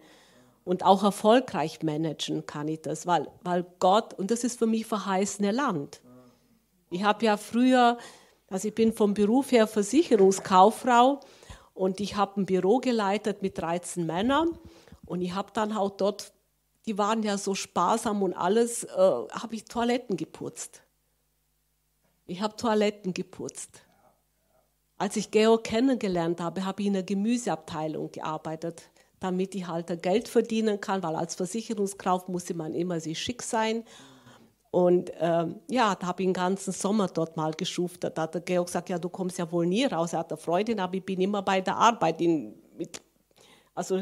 [0.65, 4.87] und auch erfolgreich managen kann ich das, weil, weil Gott, und das ist für mich
[4.87, 6.01] verheißene Land.
[6.91, 7.99] Ich habe ja früher,
[8.49, 11.21] also ich bin vom Beruf her Versicherungskauffrau
[11.75, 14.59] und ich habe ein Büro geleitet mit 13 Männern
[15.07, 16.33] und ich habe dann auch dort,
[16.87, 20.83] die waren ja so sparsam und alles, äh, habe ich Toiletten geputzt.
[22.27, 23.83] Ich habe Toiletten geputzt.
[25.03, 28.85] Als ich Georg kennengelernt habe, habe ich in der Gemüseabteilung gearbeitet,
[29.19, 33.83] damit ich halt Geld verdienen kann, weil als Versicherungskraft musste man immer sich schick sein.
[34.71, 38.17] Und ähm, ja, da habe ich den ganzen Sommer dort mal geschuftet.
[38.17, 40.13] Da hat der Georg gesagt, ja, du kommst ja wohl nie raus.
[40.13, 42.21] Er hat eine Freundin, aber ich bin immer bei der Arbeit.
[42.21, 43.03] In, mit,
[43.75, 44.01] also,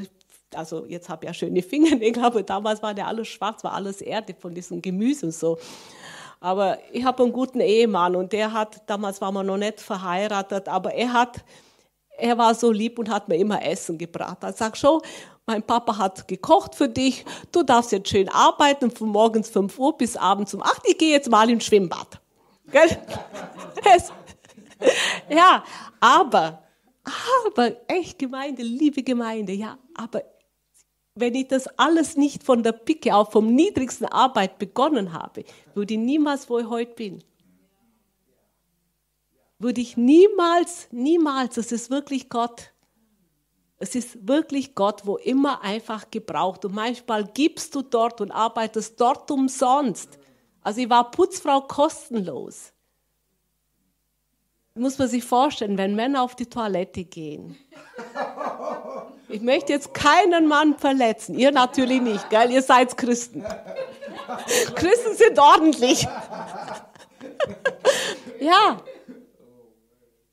[0.54, 4.02] also jetzt habe ich ja schöne Fingernägel, aber damals war der alles schwarz, war alles
[4.02, 5.56] Erde von diesem Gemüse und so.
[6.40, 10.68] Aber ich habe einen guten Ehemann und der hat, damals waren wir noch nicht verheiratet,
[10.68, 11.44] aber er hat,
[12.16, 14.38] er war so lieb und hat mir immer Essen gebracht.
[14.40, 15.02] Er sagt schon,
[15.44, 19.98] mein Papa hat gekocht für dich, du darfst jetzt schön arbeiten von morgens 5 Uhr
[19.98, 22.18] bis abends um 8, ich gehe jetzt mal ins Schwimmbad.
[22.70, 22.88] Gell?
[25.28, 25.62] ja,
[26.00, 26.62] aber,
[27.52, 30.22] aber echt Gemeinde, liebe Gemeinde, ja, aber
[31.14, 35.44] wenn ich das alles nicht von der Picke auf, vom niedrigsten Arbeit begonnen habe,
[35.74, 37.24] würde ich niemals, wo ich heute bin.
[39.58, 42.72] Würde ich niemals, niemals, das ist wirklich Gott.
[43.78, 46.64] Es ist wirklich Gott, wo immer einfach gebraucht.
[46.64, 50.18] Und manchmal gibst du dort und arbeitest dort umsonst.
[50.62, 52.72] Also ich war Putzfrau kostenlos.
[54.74, 57.56] Muss man sich vorstellen, wenn Männer auf die Toilette gehen.
[59.30, 61.38] Ich möchte jetzt keinen Mann verletzen.
[61.38, 62.50] Ihr natürlich nicht, gell?
[62.50, 63.44] Ihr seid Christen.
[64.74, 66.02] Christen sind ordentlich.
[68.40, 68.82] ja.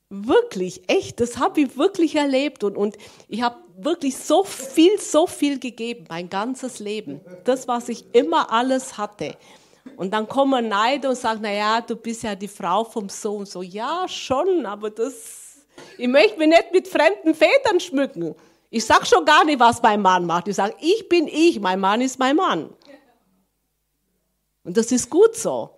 [0.10, 5.28] Wirklich, echt, das habe ich wirklich erlebt und, und ich habe wirklich so viel, so
[5.28, 7.20] viel gegeben, mein ganzes Leben.
[7.44, 9.36] Das, was ich immer alles hatte.
[9.98, 13.46] Und dann kommen Neider und sagen, naja, du bist ja die Frau vom Sohn.
[13.46, 15.66] So, ja, schon, aber das,
[15.98, 18.36] ich möchte mich nicht mit fremden Vätern schmücken.
[18.70, 20.48] Ich sag schon gar nicht, was mein Mann macht.
[20.48, 22.70] Ich sage, ich bin ich, mein Mann ist mein Mann.
[24.64, 25.78] Und das ist gut so.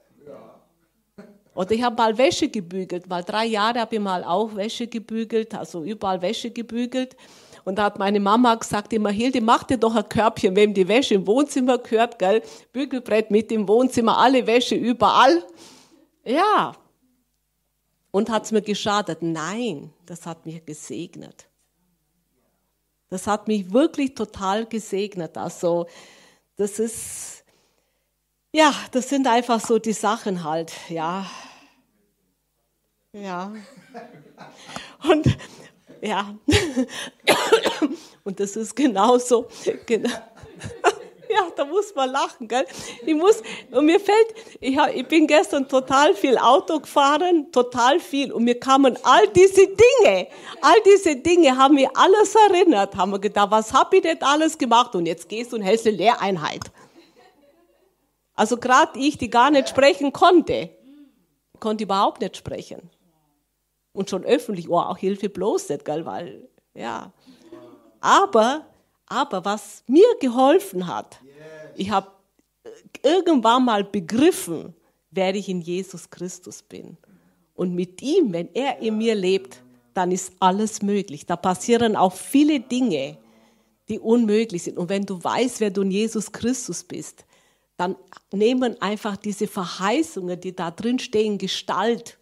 [1.53, 5.53] Oder ich habe mal Wäsche gebügelt, mal drei Jahre habe ich mal auch Wäsche gebügelt,
[5.53, 7.17] also überall Wäsche gebügelt.
[7.65, 10.87] Und da hat meine Mama gesagt, immer Hilde, mach dir doch ein Körbchen, wem die
[10.87, 12.41] Wäsche im Wohnzimmer gehört, gell?
[12.71, 15.43] Bügelbrett mit im Wohnzimmer, alle Wäsche überall.
[16.23, 16.71] Ja.
[18.11, 19.21] Und hat es mir geschadet?
[19.21, 21.48] Nein, das hat mich gesegnet.
[23.09, 25.37] Das hat mich wirklich total gesegnet.
[25.37, 25.87] Also,
[26.57, 27.43] das ist,
[28.53, 31.29] ja, das sind einfach so die Sachen halt, ja.
[33.13, 33.51] Ja.
[35.09, 35.37] Und,
[36.01, 36.35] ja.
[38.23, 39.47] Und das ist genauso,
[39.85, 40.09] genau.
[41.35, 42.65] Ja, da muss man lachen, gell?
[43.05, 47.99] Ich muss, und mir fällt, ich, hab, ich bin gestern total viel Auto gefahren, total
[47.99, 50.27] viel, und mir kamen all diese Dinge,
[50.61, 54.57] all diese Dinge haben mir alles erinnert, haben wir gedacht, was hab ich denn alles
[54.57, 54.95] gemacht?
[54.95, 56.61] Und jetzt gehst du und hältst eine Lehreinheit.
[58.33, 60.69] Also gerade ich, die gar nicht sprechen konnte,
[61.59, 62.89] konnte überhaupt nicht sprechen.
[63.91, 67.11] Und schon öffentlich, oh, auch Hilfe bloß nicht, gell, weil, ja.
[67.99, 68.65] Aber,
[69.09, 71.19] aber was mir geholfen hat,
[71.75, 72.07] ich habe
[73.03, 74.73] irgendwann mal begriffen,
[75.11, 76.97] wer ich in Jesus Christus bin.
[77.55, 79.61] Und mit ihm, wenn er in mir lebt,
[79.93, 81.25] dann ist alles möglich.
[81.25, 83.17] Da passieren auch viele Dinge,
[83.89, 84.77] die unmöglich sind.
[84.77, 87.25] Und wenn du weißt, wer du in Jesus Christus bist,
[87.75, 87.95] dann
[88.31, 92.18] nehmen einfach diese Verheißungen, die da drin stehen, Gestalt.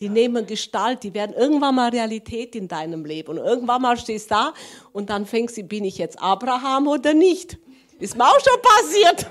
[0.00, 3.36] Die nehmen Gestalt, die werden irgendwann mal Realität in deinem Leben.
[3.36, 4.54] Und irgendwann mal stehst du da
[4.92, 7.58] und dann fängst du, bin ich jetzt Abraham oder nicht?
[7.98, 9.26] Ist mir auch schon passiert.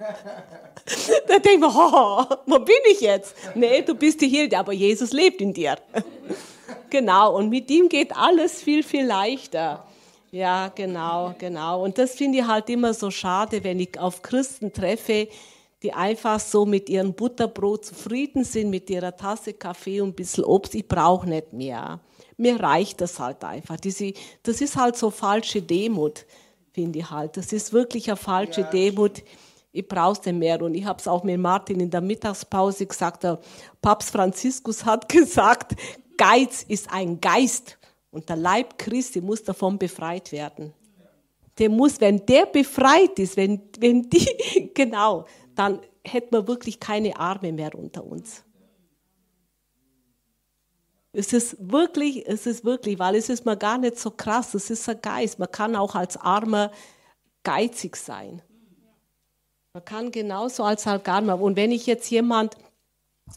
[1.28, 3.34] da denkt man, oh, wo bin ich jetzt?
[3.54, 5.76] Nee, du bist die Hilde, aber Jesus lebt in dir.
[6.90, 9.86] genau, und mit ihm geht alles viel, viel leichter.
[10.32, 11.82] Ja, genau, genau.
[11.82, 15.28] Und das finde ich halt immer so schade, wenn ich auf Christen treffe,
[15.82, 20.44] die einfach so mit ihrem Butterbrot zufrieden sind, mit ihrer Tasse Kaffee und ein bisschen
[20.44, 20.74] Obst.
[20.74, 22.00] Ich brauche nicht mehr.
[22.36, 23.76] Mir reicht das halt einfach.
[23.76, 24.12] Diese,
[24.42, 26.26] das ist halt so falsche Demut,
[26.72, 27.36] finde ich halt.
[27.36, 28.70] Das ist wirklich eine falsche ja.
[28.70, 29.22] Demut.
[29.72, 30.60] Ich brauche nicht mehr.
[30.60, 33.22] Und ich habe es auch mit Martin in der Mittagspause gesagt.
[33.22, 33.40] Der
[33.80, 35.76] Papst Franziskus hat gesagt,
[36.16, 37.78] Geiz ist ein Geist.
[38.10, 40.74] Und der Leib Christi muss davon befreit werden.
[41.58, 45.24] Der muss, wenn der befreit ist, wenn, wenn die, genau,
[45.60, 48.44] dann hätten wir wirklich keine Arme mehr unter uns.
[51.12, 54.70] Es ist wirklich, es ist wirklich, weil es ist mal gar nicht so krass, es
[54.70, 55.38] ist ein Geist.
[55.38, 56.72] Man kann auch als Armer
[57.42, 58.40] geizig sein.
[59.74, 61.38] Man kann genauso als Armer.
[61.38, 62.56] Und wenn ich jetzt jemand,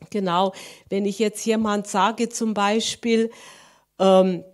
[0.09, 0.53] genau,
[0.88, 2.53] wenn ich jetzt jemand sage zum
[3.99, 4.45] ähm,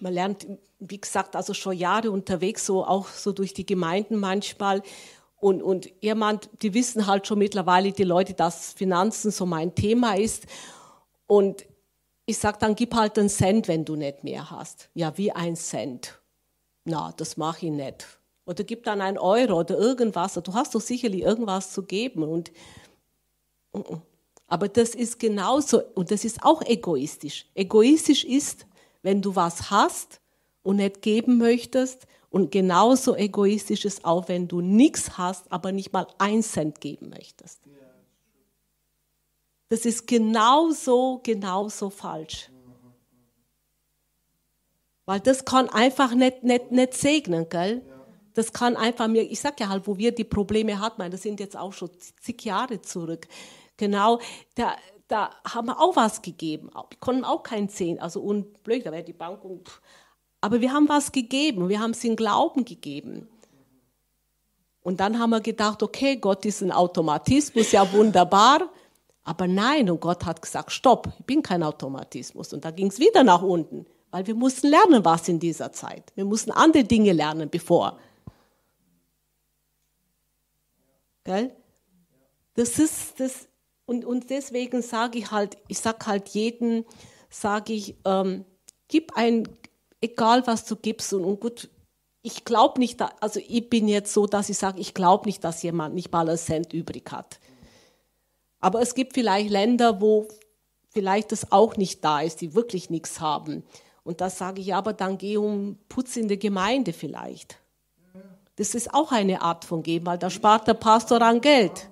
[0.00, 0.46] man lernt,
[0.78, 4.82] wie gesagt, also schon Jahre unterwegs, so auch so durch die Gemeinden manchmal.
[5.36, 10.16] Und, und jemand, die wissen halt schon mittlerweile, die Leute, dass Finanzen so mein Thema
[10.16, 10.46] ist.
[11.26, 11.66] Und
[12.26, 14.88] ich sage dann, gib halt einen Cent, wenn du nicht mehr hast.
[14.94, 16.18] Ja, wie ein Cent.
[16.84, 18.06] Na, das mache ich nicht.
[18.46, 20.34] Oder gib dann einen Euro oder irgendwas.
[20.34, 22.22] Du hast doch sicherlich irgendwas zu geben.
[22.22, 22.52] Und,
[24.46, 27.46] aber das ist genauso, und das ist auch egoistisch.
[27.54, 28.66] Egoistisch ist,
[29.04, 30.20] wenn du was hast
[30.62, 32.06] und nicht geben möchtest.
[32.30, 37.10] Und genauso egoistisch ist auch, wenn du nichts hast, aber nicht mal ein Cent geben
[37.10, 37.60] möchtest.
[39.68, 42.50] Das ist genauso, genauso falsch.
[45.04, 47.82] Weil das kann einfach nicht, nicht, nicht segnen, gell?
[48.32, 51.38] Das kann einfach mir, ich sag ja halt, wo wir die Probleme hatten, das sind
[51.38, 51.90] jetzt auch schon
[52.20, 53.28] zig Jahre zurück.
[53.76, 54.18] Genau,
[54.54, 54.76] da,
[55.08, 56.70] da haben wir auch was gegeben.
[56.72, 59.68] Wir konnten auch kein Zehn, also unblöd, da wäre die Bank und,
[60.40, 63.28] aber wir haben was gegeben, wir haben es in Glauben gegeben.
[64.82, 68.68] Und dann haben wir gedacht, okay, Gott ist ein Automatismus, ja wunderbar.
[69.24, 72.52] Aber nein, und Gott hat gesagt, stopp, ich bin kein Automatismus.
[72.52, 76.12] Und da ging es wieder nach unten, weil wir mussten lernen was in dieser Zeit.
[76.14, 77.98] Wir mussten andere Dinge lernen, bevor.
[81.24, 81.56] Gell?
[82.54, 83.48] Das ist, das,
[83.86, 86.84] und, und deswegen sage ich halt, ich sage halt jedem,
[87.28, 88.44] sage ich, ähm,
[88.88, 89.48] gib ein,
[90.00, 91.68] egal was du gibst und, und gut,
[92.22, 95.62] ich glaube nicht, also ich bin jetzt so, dass ich sage, ich glaube nicht, dass
[95.62, 97.38] jemand nicht mal einen Cent übrig hat.
[98.60, 100.28] Aber es gibt vielleicht Länder, wo
[100.88, 103.62] vielleicht das auch nicht da ist, die wirklich nichts haben.
[104.04, 107.58] Und da sage ich, aber dann geh um Putz in der Gemeinde vielleicht.
[108.56, 111.90] Das ist auch eine Art von Geben, weil da spart der Pastor an Geld.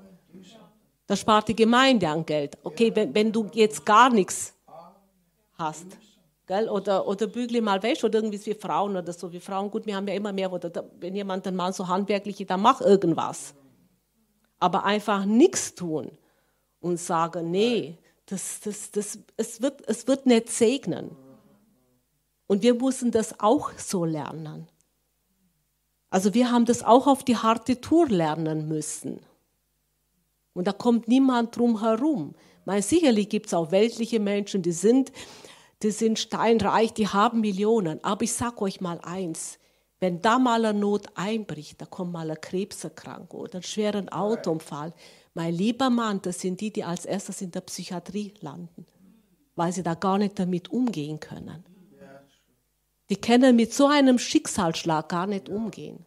[1.13, 2.57] Da spart die Gemeinde an Geld.
[2.63, 4.55] Okay, wenn, wenn du jetzt gar nichts
[5.59, 5.85] hast.
[6.47, 6.71] Gell?
[6.71, 9.31] Oder, oder bügle mal wäsch oder irgendwie wie Frauen oder so.
[9.31, 10.51] Wie Frauen, gut, wir haben ja immer mehr.
[10.51, 13.53] Oder da, wenn jemand dann mal so handwerklich, dann mach irgendwas.
[14.59, 16.13] Aber einfach nichts tun
[16.81, 21.15] und sagen, nee, das, das, das, es, wird, es wird nicht segnen.
[22.47, 24.67] Und wir müssen das auch so lernen.
[26.09, 29.21] Also wir haben das auch auf die harte Tour lernen müssen.
[30.55, 32.35] Und da kommt niemand drum herum.
[32.65, 35.13] Meine, sicherlich gibt es auch weltliche Menschen, die sind,
[35.83, 38.03] die sind steinreich, die haben Millionen.
[38.05, 39.59] Aber ich sage euch mal eins,
[40.01, 44.93] wenn da mal eine Not einbricht, da kommt mal eine Krebserkrankung oder einen schweren Autounfall,
[45.35, 48.87] mein lieber Mann, das sind die, die als erstes in der Psychiatrie landen,
[49.57, 51.65] weil sie da gar nicht damit umgehen können.
[53.09, 56.05] Die können mit so einem Schicksalsschlag gar nicht umgehen.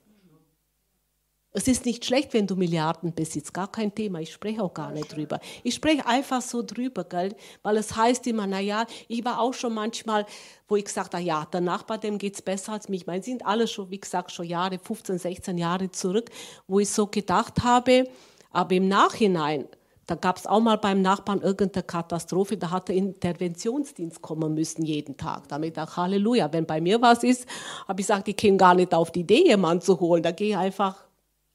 [1.58, 4.20] Es ist nicht schlecht, wenn du Milliarden besitzt, gar kein Thema.
[4.20, 5.40] Ich spreche auch gar nicht drüber.
[5.64, 7.34] Ich spreche einfach so drüber, gell?
[7.64, 10.26] weil es heißt immer, na ja, ich war auch schon manchmal,
[10.68, 13.08] wo ich gesagt habe, ja, der Nachbar, dem geht's besser als mich.
[13.08, 16.30] Meine, sind alle schon, wie gesagt, schon Jahre, 15, 16 Jahre zurück,
[16.68, 18.10] wo ich so gedacht habe.
[18.52, 19.70] Aber im Nachhinein,
[20.08, 24.84] da gab es auch mal beim Nachbarn irgendeine Katastrophe, da hat der Interventionsdienst kommen müssen
[24.84, 25.48] jeden Tag.
[25.48, 26.52] Damit auch Halleluja.
[26.52, 27.48] Wenn bei mir was ist,
[27.88, 30.22] habe ich gesagt, ich käme gar nicht auf die Idee, jemanden zu holen.
[30.22, 31.05] Da gehe ich einfach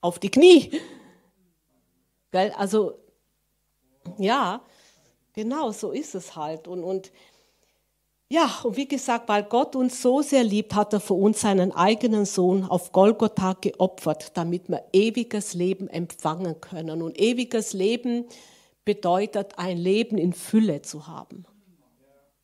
[0.00, 0.80] auf die Knie.
[2.30, 2.52] Gell?
[2.56, 2.94] Also,
[4.18, 4.62] ja,
[5.32, 6.68] genau, so ist es halt.
[6.68, 7.12] Und, und
[8.32, 11.72] ja, und wie gesagt, weil Gott uns so sehr liebt, hat er für uns seinen
[11.72, 17.02] eigenen Sohn auf Golgotha geopfert, damit wir ewiges Leben empfangen können.
[17.02, 18.26] Und ewiges Leben
[18.84, 21.44] bedeutet, ein Leben in Fülle zu haben.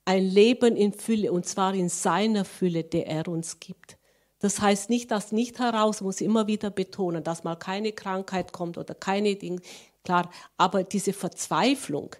[0.04, 3.96] Ein Leben in Fülle, und zwar in seiner Fülle, der er uns gibt.
[4.38, 8.76] Das heißt nicht, dass nicht heraus, muss immer wieder betonen, dass mal keine Krankheit kommt
[8.76, 9.60] oder keine Dinge,
[10.04, 12.14] klar, aber diese Verzweiflung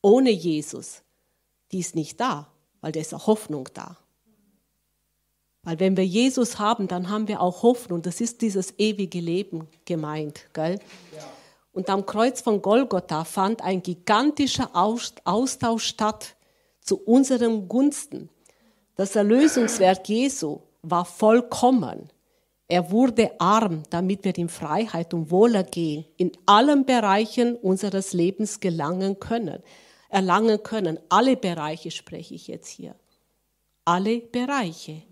[0.00, 1.02] ohne Jesus,
[1.70, 2.48] die ist nicht da,
[2.80, 3.96] weil da ist auch Hoffnung da.
[5.64, 8.02] Weil wenn wir Jesus haben, dann haben wir auch Hoffnung.
[8.02, 10.48] Das ist dieses ewige Leben gemeint.
[10.52, 10.80] Gell?
[11.72, 16.34] Und am Kreuz von Golgotha fand ein gigantischer Austausch statt
[16.80, 18.28] zu unseren Gunsten.
[18.96, 22.10] Das Erlösungswerk Jesu war vollkommen.
[22.68, 29.18] Er wurde arm, damit wir in Freiheit und Wohlergehen in allen Bereichen unseres Lebens gelangen
[29.20, 29.62] können,
[30.08, 30.98] erlangen können.
[31.08, 32.94] Alle Bereiche spreche ich jetzt hier.
[33.84, 35.02] Alle Bereiche.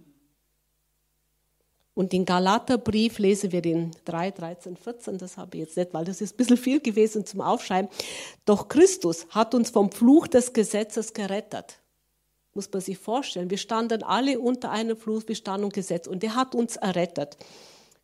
[1.92, 6.04] Und in Galaterbrief lesen wir den 3, 13, 14, das habe ich jetzt nicht, weil
[6.04, 7.90] das ist ein bisschen viel gewesen zum Aufschreiben.
[8.46, 11.80] Doch Christus hat uns vom Fluch des Gesetzes gerettet
[12.54, 13.50] muss man sich vorstellen.
[13.50, 17.36] Wir standen alle unter einem Fluch, wir standen im Gesetz und er hat uns errettet.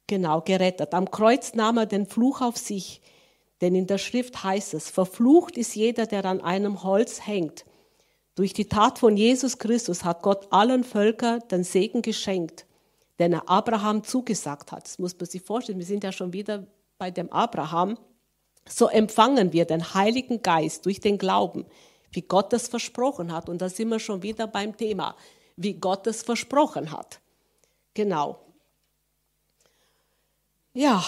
[0.06, 0.94] Genau, gerettet.
[0.94, 3.00] Am Kreuz nahm er den Fluch auf sich,
[3.60, 7.64] denn in der Schrift heißt es, verflucht ist jeder, der an einem Holz hängt.
[8.36, 12.66] Durch die Tat von Jesus Christus hat Gott allen Völkern den Segen geschenkt,
[13.18, 14.84] den er Abraham zugesagt hat.
[14.84, 15.78] Das muss man sich vorstellen.
[15.78, 16.66] Wir sind ja schon wieder
[16.98, 17.98] bei dem Abraham.
[18.68, 21.66] So empfangen wir den Heiligen Geist durch den Glauben
[22.16, 23.48] wie Gott es versprochen hat.
[23.48, 25.14] Und da sind wir schon wieder beim Thema,
[25.56, 27.20] wie Gott es versprochen hat.
[27.94, 28.40] Genau.
[30.72, 31.04] Ja,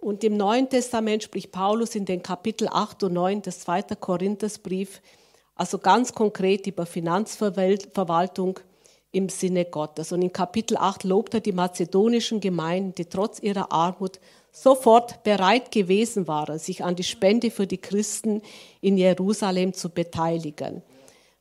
[0.00, 3.82] und im Neuen Testament spricht Paulus in den Kapitel 8 und 9 des 2.
[4.00, 5.02] Korinthersbrief,
[5.54, 8.60] also ganz konkret über Finanzverwaltung
[9.12, 10.12] im Sinne Gottes.
[10.12, 14.20] Und in Kapitel 8 lobt er die mazedonischen Gemeinden, die trotz ihrer Armut
[14.52, 18.42] sofort bereit gewesen waren, sich an die Spende für die Christen
[18.80, 20.82] in Jerusalem zu beteiligen.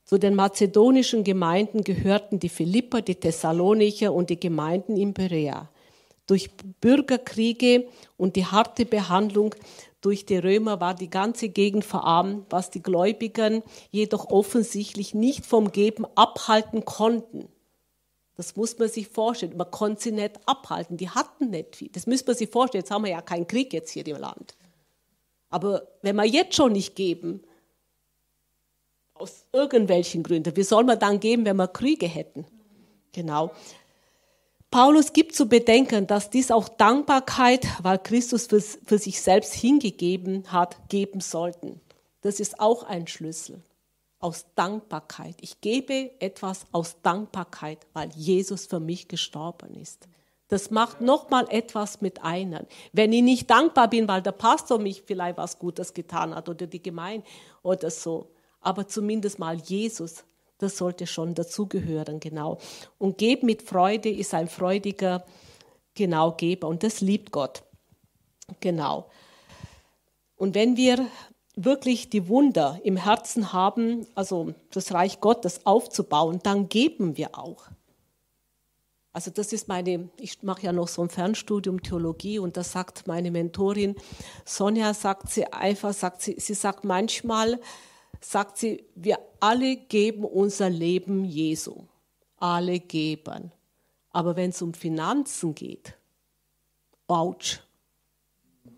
[0.05, 5.69] Zu den mazedonischen Gemeinden gehörten die Philipper, die Thessalonicher und die Gemeinden in Berea.
[6.27, 6.49] Durch
[6.81, 9.55] Bürgerkriege und die harte Behandlung
[10.01, 15.71] durch die Römer war die ganze Gegend verarmt, was die Gläubigen jedoch offensichtlich nicht vom
[15.71, 17.49] Geben abhalten konnten.
[18.37, 19.57] Das muss man sich vorstellen.
[19.57, 20.95] Man konnte sie nicht abhalten.
[20.95, 21.89] Die hatten nicht viel.
[21.89, 22.83] Das müsste man sich vorstellen.
[22.83, 24.55] Jetzt haben wir ja keinen Krieg jetzt hier im Land.
[25.49, 27.41] Aber wenn wir jetzt schon nicht geben,
[29.15, 32.45] aus irgendwelchen Gründen, wie soll man dann geben, wenn wir Kriege hätten?
[33.11, 33.51] Genau.
[34.69, 40.51] Paulus gibt zu bedenken, dass dies auch Dankbarkeit, weil Christus für, für sich selbst hingegeben
[40.51, 41.81] hat, geben sollten.
[42.21, 43.63] Das ist auch ein Schlüssel
[44.27, 45.37] aus Dankbarkeit.
[45.39, 50.05] Ich gebe etwas aus Dankbarkeit, weil Jesus für mich gestorben ist.
[50.49, 52.65] Das macht nochmal etwas mit einem.
[52.91, 56.67] Wenn ich nicht dankbar bin, weil der Pastor mich vielleicht was Gutes getan hat oder
[56.67, 57.25] die Gemeinde
[57.63, 60.25] oder so, aber zumindest mal Jesus,
[60.57, 62.57] das sollte schon dazugehören, genau.
[62.97, 65.25] Und geben mit Freude ist ein freudiger,
[65.95, 67.63] genau, Geber und das liebt Gott.
[68.59, 69.09] Genau.
[70.35, 71.07] Und wenn wir
[71.57, 77.67] wirklich die Wunder im Herzen haben, also das Reich Gottes aufzubauen, dann geben wir auch.
[79.11, 83.07] Also das ist meine, ich mache ja noch so ein Fernstudium Theologie und da sagt
[83.07, 83.95] meine Mentorin
[84.45, 87.59] Sonja, sagt sie einfach, sagt sie, sie sagt manchmal,
[88.21, 91.85] sagt sie, wir alle geben unser Leben Jesu.
[92.37, 93.51] Alle geben.
[94.11, 95.97] Aber wenn es um Finanzen geht,
[97.07, 97.59] ouch,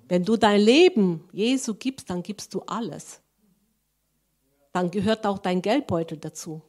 [0.09, 3.21] wenn du dein Leben Jesu gibst, dann gibst du alles.
[4.73, 6.61] Dann gehört auch dein Geldbeutel dazu.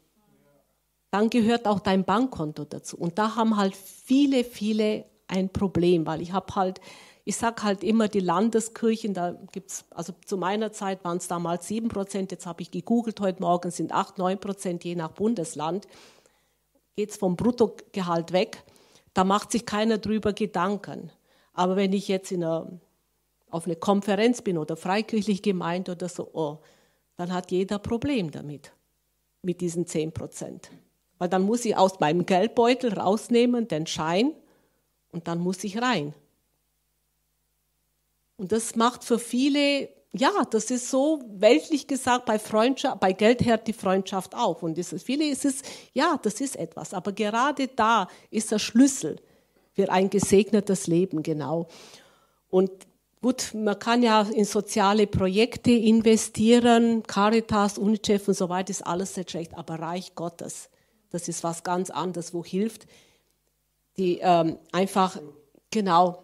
[1.10, 2.96] Dann gehört auch dein Bankkonto dazu.
[2.96, 6.80] Und da haben halt viele, viele ein Problem, weil ich habe halt,
[7.24, 11.26] ich sage halt immer, die Landeskirchen, da gibt es, also zu meiner Zeit waren es
[11.26, 15.10] damals sieben Prozent, jetzt habe ich gegoogelt heute Morgen, sind acht, neun Prozent je nach
[15.10, 15.86] Bundesland
[16.96, 18.62] geht es vom Bruttogehalt weg.
[19.14, 21.10] Da macht sich keiner drüber Gedanken.
[21.54, 22.78] Aber wenn ich jetzt in einer,
[23.50, 26.58] auf eine Konferenz bin oder freikirchlich gemeint oder so, oh,
[27.16, 28.72] dann hat jeder Problem damit,
[29.42, 30.70] mit diesen 10 Prozent.
[31.18, 34.32] Weil dann muss ich aus meinem Geldbeutel rausnehmen den Schein
[35.12, 36.14] und dann muss ich rein.
[38.38, 43.44] Und das macht für viele, ja, das ist so weltlich gesagt, bei Freundschaft, bei Geld
[43.44, 44.62] hört die Freundschaft auf.
[44.62, 45.60] Und ist, viele ist es,
[45.92, 46.94] ja, das ist etwas.
[46.94, 49.16] Aber gerade da ist der Schlüssel
[49.72, 51.68] für ein gesegnetes Leben, genau.
[52.48, 52.70] Und
[53.20, 59.14] gut, man kann ja in soziale Projekte investieren, Caritas, UNICEF und so weiter, ist alles
[59.14, 59.56] sehr schlecht.
[59.56, 60.70] Aber Reich Gottes,
[61.10, 62.86] das ist was ganz anderes, wo hilft,
[63.96, 65.18] die ähm, einfach,
[65.70, 66.22] genau,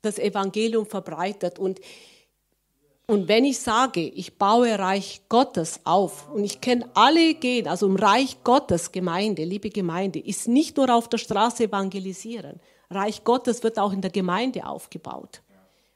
[0.00, 1.60] das Evangelium verbreitet.
[1.60, 1.80] Und,
[3.06, 7.86] und wenn ich sage, ich baue Reich Gottes auf und ich kenne alle gehen, also
[7.86, 12.58] im Reich Gottes Gemeinde, liebe Gemeinde, ist nicht nur auf der Straße evangelisieren.
[12.90, 15.42] Reich Gottes wird auch in der Gemeinde aufgebaut.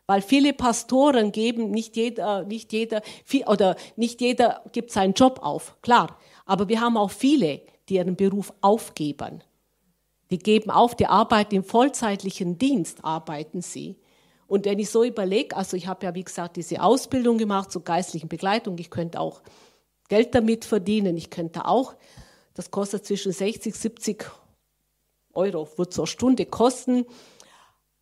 [0.07, 3.03] Weil viele Pastoren geben, nicht jeder, nicht jeder,
[3.47, 6.19] oder nicht jeder gibt seinen Job auf, klar.
[6.45, 9.43] Aber wir haben auch viele, die ihren Beruf aufgeben.
[10.31, 13.97] Die geben auf, die arbeiten im vollzeitlichen Dienst, arbeiten sie.
[14.47, 17.83] Und wenn ich so überlege, also ich habe ja, wie gesagt, diese Ausbildung gemacht zur
[17.83, 19.43] geistlichen Begleitung, ich könnte auch
[20.09, 21.95] Geld damit verdienen, ich könnte auch,
[22.55, 24.25] das kostet zwischen 60, 70
[25.35, 27.07] Euro, wird zur Stunde kosten,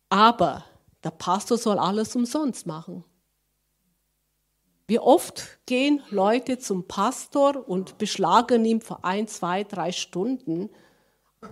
[0.09, 0.63] aber
[1.05, 3.05] der Pastor soll alles umsonst machen.
[4.87, 10.69] Wie oft gehen Leute zum Pastor und beschlagen ihm für ein, zwei, drei Stunden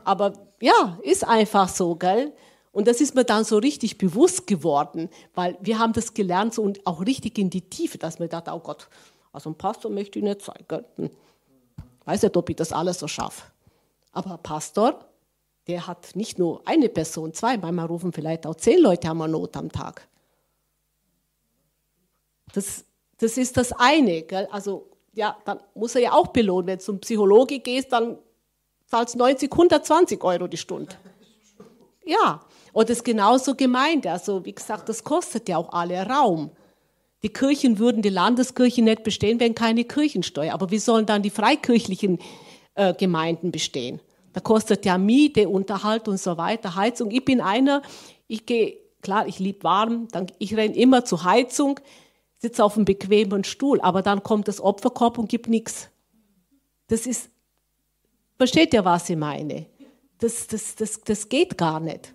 [0.04, 2.34] aber ja, ist einfach so, gell?
[2.72, 6.64] Und das ist mir dann so richtig bewusst geworden, weil wir haben das gelernt so
[6.64, 8.88] und auch richtig in die Tiefe, dass man dachte, oh Gott,
[9.32, 10.64] also ein Pastor möchte ich nicht sein.
[10.68, 10.86] Gell?
[10.96, 11.12] Hm.
[12.06, 13.44] Weiß nicht, ob ich das alles so schaffe.
[14.12, 15.06] Aber Pastor,
[15.68, 19.56] der hat nicht nur eine Person, zwei, manchmal rufen vielleicht auch zehn Leute haben Not
[19.56, 20.08] am Tag.
[22.54, 22.86] Das,
[23.18, 24.24] das ist das eine.
[24.24, 24.48] Gell?
[24.52, 26.68] Also ja, dann muss er ja auch belohnen.
[26.68, 28.18] Wenn du zum Psychologe gehst, dann
[28.88, 30.96] zahlst 90, 120 Euro die Stunde.
[32.06, 32.42] Ja,
[32.74, 34.06] und das ist genauso gemeint.
[34.06, 36.52] Also, wie gesagt, das kostet ja auch alle Raum.
[37.22, 40.54] Die Kirchen würden, die Landeskirchen nicht bestehen, wenn keine Kirchensteuer.
[40.54, 42.20] Aber wie sollen dann die freikirchlichen
[42.76, 44.02] äh, Gemeinden bestehen?
[44.34, 47.12] Da kostet ja Miete, Unterhalt und so weiter, Heizung.
[47.12, 47.82] Ich bin einer,
[48.28, 51.80] ich gehe, klar, ich liebe warm, dann, ich renne immer zur Heizung,
[52.40, 55.90] sitze auf einem bequemen Stuhl, aber dann kommt das Opferkorb und gibt nichts.
[56.88, 57.30] Das ist
[58.38, 59.68] Versteht ihr, was ich meine?
[60.18, 62.14] Das, das, das, das geht gar nicht.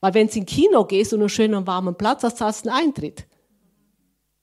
[0.00, 2.86] Weil wenn du ins Kino gehst und einen schönen warmen Platz hast, hast du einen
[2.86, 3.26] Eintritt.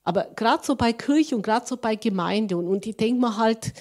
[0.04, 3.36] Aber gerade so bei Kirche und gerade so bei Gemeinde und, und ich denke mir
[3.38, 3.74] halt,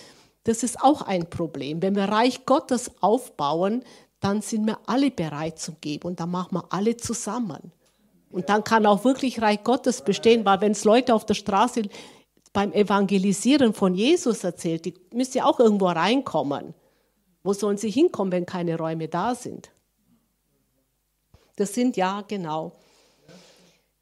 [0.47, 1.83] das ist auch ein Problem.
[1.83, 3.83] Wenn wir Reich Gottes aufbauen,
[4.21, 7.73] dann sind wir alle bereit zu geben und dann machen wir alle zusammen.
[8.31, 11.83] Und dann kann auch wirklich Reich Gottes bestehen, weil wenn es Leute auf der Straße
[12.53, 16.75] beim Evangelisieren von Jesus erzählt, die müssen ja auch irgendwo reinkommen.
[17.43, 19.71] Wo sollen sie hinkommen, wenn keine Räume da sind?
[21.57, 22.73] Das sind ja genau.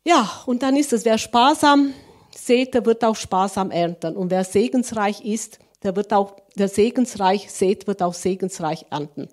[0.04, 1.94] Ja, und dann ist es, wer sparsam
[2.36, 4.14] sät, der wird auch sparsam ernten.
[4.14, 9.28] Und wer segensreich ist, der wird auch, der segensreich sät, wird auch segensreich ernten.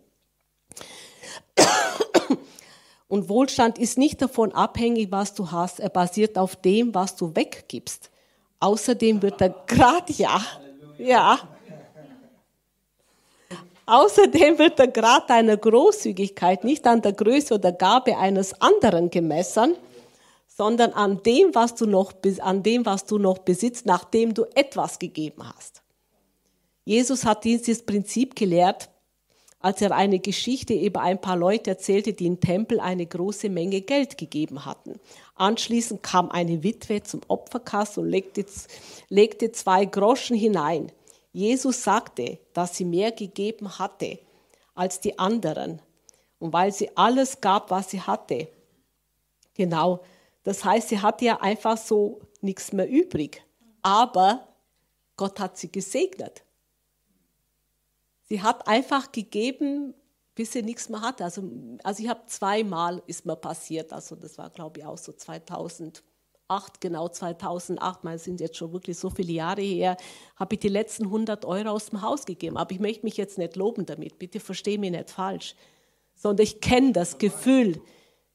[3.08, 5.80] Und Wohlstand ist nicht davon abhängig, was du hast.
[5.80, 8.10] Er basiert auf dem, was du weggibst.
[8.60, 10.41] Außerdem wird er gerade, ja,
[10.97, 11.39] ja,
[13.91, 19.76] Außerdem wird der Grad deiner Großzügigkeit nicht an der Größe oder Gabe eines anderen gemessen,
[20.47, 24.97] sondern an dem, was du noch, an dem, was du noch besitzt, nachdem du etwas
[24.97, 25.80] gegeben hast.
[26.92, 28.89] Jesus hat dieses Prinzip gelehrt,
[29.62, 33.80] als er eine Geschichte über ein paar Leute erzählte, die im Tempel eine große Menge
[33.80, 35.00] Geld gegeben hatten.
[35.36, 38.46] Anschließend kam eine Witwe zum Opferkasten und legte,
[39.08, 40.92] legte zwei Groschen hinein.
[41.32, 44.20] Jesus sagte, dass sie mehr gegeben hatte
[44.76, 45.82] als die anderen.
[46.39, 48.50] Und weil sie alles gab, was sie hatte.
[49.54, 50.02] Genau.
[50.44, 53.42] Das heißt, sie hatte ja einfach so nichts mehr übrig.
[53.82, 54.46] Aber
[55.16, 56.44] Gott hat sie gesegnet.
[58.32, 59.93] Sie hat einfach gegeben,
[60.36, 61.25] bis sie nichts mehr hatte.
[61.25, 61.43] Also,
[61.84, 63.91] also ich habe zweimal ist mir passiert.
[63.91, 66.01] Also das war, glaube ich, auch so 2000
[66.47, 69.97] 2008, genau 2008, mal sind jetzt schon wirklich so viele Jahre her,
[70.38, 72.55] habe ich die letzten 100 Euro aus dem Haus gegeben.
[72.55, 75.53] Aber ich möchte mich jetzt nicht loben damit, bitte verstehe mich nicht falsch,
[76.15, 77.82] sondern ich kenne das Gefühl,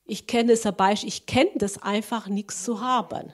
[0.05, 3.33] ich kenne es dabei, ich kenne das einfach, nichts zu haben.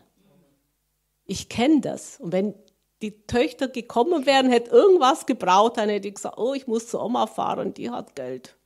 [1.24, 2.20] Ich kenne das.
[2.20, 2.54] Und wenn
[3.02, 7.04] die Töchter gekommen wären, hätte irgendwas gebraucht, dann hätte ich gesagt, oh, ich muss zur
[7.04, 8.56] Oma fahren, die hat Geld.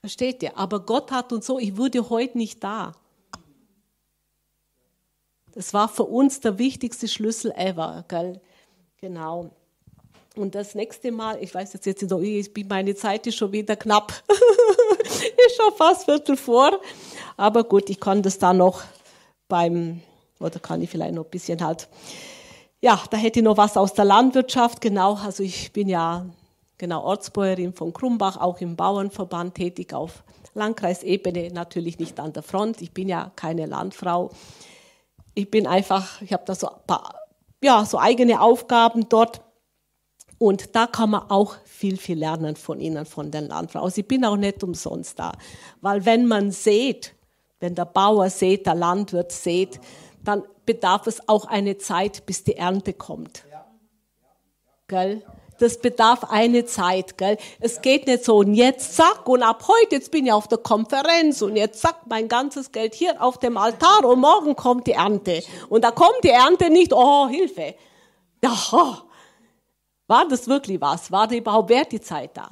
[0.00, 0.56] Versteht ihr?
[0.56, 2.92] Aber Gott hat uns so, ich würde heute nicht da.
[5.52, 8.04] Das war für uns der wichtigste Schlüssel ever.
[8.08, 8.40] Gell?
[9.00, 9.50] Genau.
[10.36, 13.50] Und das nächste Mal, ich weiß jetzt jetzt noch, ich bin, meine Zeit ist schon
[13.50, 14.12] wieder knapp.
[14.98, 16.80] ist schon fast Viertel vor.
[17.36, 18.82] Aber gut, ich kann das da noch
[19.48, 20.00] beim,
[20.40, 21.88] oder kann ich vielleicht noch ein bisschen halt,
[22.80, 25.14] ja, da hätte ich noch was aus der Landwirtschaft, genau.
[25.14, 26.26] Also ich bin ja,
[26.76, 30.22] genau, Ortsbäuerin von Krumbach, auch im Bauernverband tätig auf
[30.54, 32.80] Landkreisebene, natürlich nicht an der Front.
[32.82, 34.30] Ich bin ja keine Landfrau.
[35.34, 37.14] Ich bin einfach, ich habe da so ein paar,
[37.62, 39.40] ja, so eigene Aufgaben dort
[40.38, 43.84] und da kann man auch viel, viel lernen von ihnen, von den Landfrauen.
[43.84, 45.32] Also ich bin auch nicht umsonst da.
[45.80, 47.14] Weil wenn man sieht,
[47.58, 49.80] wenn der Bauer sieht, der Landwirt sieht,
[50.28, 53.44] dann bedarf es auch eine Zeit, bis die Ernte kommt.
[54.86, 55.24] Gell?
[55.58, 57.36] Das bedarf eine Zeit, gell?
[57.58, 60.58] Es geht nicht so, und jetzt zack, und ab heute, jetzt bin ich auf der
[60.58, 64.92] Konferenz, und jetzt zack, mein ganzes Geld hier auf dem Altar, und morgen kommt die
[64.92, 65.42] Ernte.
[65.68, 67.74] Und da kommt die Ernte nicht, oh, Hilfe.
[68.44, 69.02] Ja,
[70.06, 71.10] war das wirklich was?
[71.10, 72.50] War da überhaupt wert die Zeit da?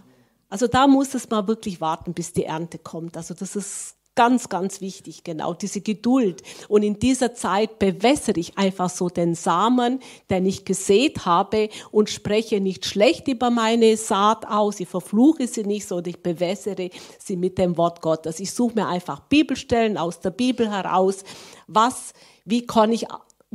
[0.48, 3.16] Also da muss es mal wirklich warten, bis die Ernte kommt.
[3.16, 6.42] Also das ist ganz, ganz wichtig, genau, diese Geduld.
[6.68, 10.00] Und in dieser Zeit bewässere ich einfach so den Samen,
[10.30, 14.80] den ich gesät habe und spreche nicht schlecht über meine Saat aus.
[14.80, 18.40] Ich verfluche sie nicht, sondern ich bewässere sie mit dem Wort Gottes.
[18.40, 21.22] Ich suche mir einfach Bibelstellen aus der Bibel heraus.
[21.68, 22.12] Was,
[22.44, 23.06] wie kann ich,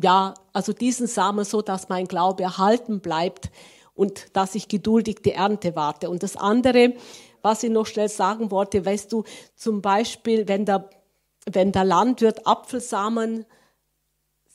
[0.02, 3.50] ja, also diesen Samen so, dass mein Glaube erhalten bleibt
[3.96, 6.10] und dass ich geduldig die Ernte warte.
[6.10, 6.94] Und das andere,
[7.42, 9.24] was ich noch schnell sagen wollte, weißt du,
[9.56, 10.90] zum Beispiel, wenn der,
[11.52, 13.46] wenn der Landwirt Apfelsamen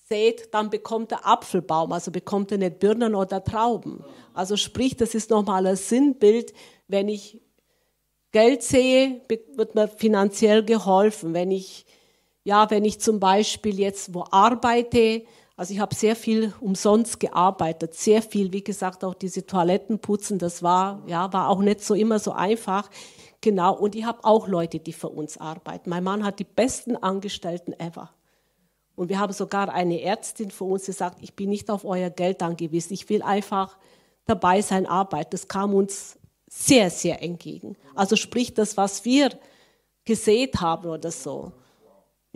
[0.08, 4.04] sät, dann bekommt er Apfelbaum, also bekommt er nicht Birnen oder Trauben.
[4.34, 6.52] Also sprich, das ist nochmal ein Sinnbild,
[6.88, 7.42] wenn ich
[8.32, 11.32] Geld sehe, wird mir finanziell geholfen.
[11.32, 11.86] Wenn ich,
[12.44, 15.24] ja, wenn ich zum Beispiel jetzt wo arbeite,
[15.56, 20.38] also ich habe sehr viel umsonst gearbeitet, sehr viel, wie gesagt, auch diese Toiletten putzen,
[20.38, 22.90] das war, ja, war auch nicht so immer so einfach.
[23.40, 25.88] Genau, und ich habe auch Leute, die für uns arbeiten.
[25.88, 28.10] Mein Mann hat die besten Angestellten ever.
[28.96, 32.10] Und wir haben sogar eine Ärztin für uns, die sagt, ich bin nicht auf euer
[32.10, 33.78] Geld angewiesen, ich will einfach
[34.26, 35.30] dabei sein, arbeiten.
[35.30, 37.76] Das kam uns sehr, sehr entgegen.
[37.94, 39.30] Also sprich das, was wir
[40.04, 41.52] gesät haben oder so.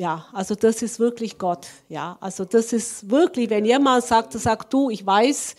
[0.01, 1.67] Ja, also das ist wirklich Gott.
[1.91, 5.55] Ja, also das ist wirklich, wenn jemand sagt, sagt du, ich weiß,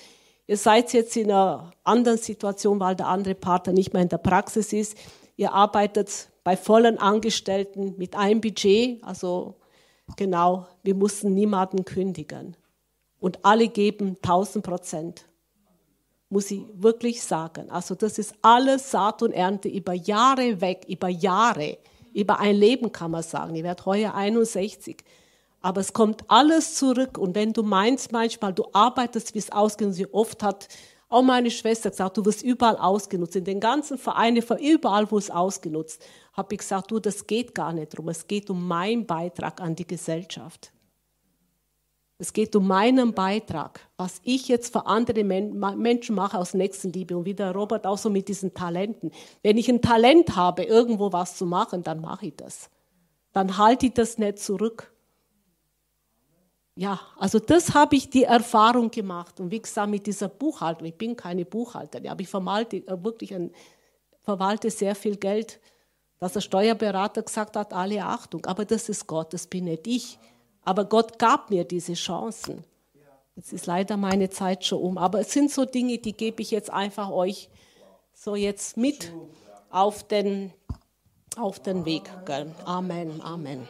[0.48, 4.18] ihr seid jetzt in einer anderen Situation, weil der andere Partner nicht mehr in der
[4.18, 4.98] Praxis ist.
[5.38, 9.60] Ihr arbeitet bei vollen Angestellten mit einem Budget, also
[10.18, 12.58] genau, wir mussten niemanden kündigen.
[13.20, 15.26] Und alle geben 1000 Prozent.
[16.30, 17.70] Muss ich wirklich sagen.
[17.70, 21.78] Also das ist alles Saat und Ernte über Jahre weg, über Jahre
[22.14, 23.56] über ein Leben kann man sagen.
[23.56, 25.04] Ich werde heuer 61.
[25.62, 27.18] Aber es kommt alles zurück.
[27.18, 30.68] Und wenn du meinst manchmal, du arbeitest, wie es ausgenutzt wird, oft hat
[31.10, 33.36] auch meine Schwester gesagt, du wirst überall ausgenutzt.
[33.36, 36.04] In den ganzen Vereinen, überall, wo es ausgenutzt,
[36.34, 38.10] habe ich gesagt, du, das geht gar nicht drum.
[38.10, 40.72] Es geht um meinen Beitrag an die Gesellschaft.
[42.22, 47.26] Es geht um meinen Beitrag, was ich jetzt für andere Menschen mache aus Nächstenliebe und
[47.26, 49.10] wie der Robert auch so mit diesen Talenten.
[49.42, 52.70] Wenn ich ein Talent habe, irgendwo was zu machen, dann mache ich das.
[53.34, 54.94] Dann halte ich das nicht zurück.
[56.76, 59.40] Ja, also das habe ich die Erfahrung gemacht.
[59.40, 63.34] Und wie gesagt, mit dieser Buchhaltung, ich bin keine Buchhalterin, aber ich verwalte äh, wirklich
[63.34, 63.52] ein,
[64.22, 65.60] verwalte sehr viel Geld,
[66.20, 68.46] dass der Steuerberater gesagt hat, alle Achtung.
[68.46, 70.20] Aber das ist Gott, das bin nicht ich.
[70.64, 72.64] Aber Gott gab mir diese Chancen.
[73.36, 74.98] Jetzt ist leider meine Zeit schon um.
[74.98, 77.50] Aber es sind so Dinge, die gebe ich jetzt einfach euch
[78.14, 79.12] so jetzt mit
[79.70, 80.54] auf den,
[81.38, 82.04] auf den Weg.
[82.66, 83.68] Amen, Amen.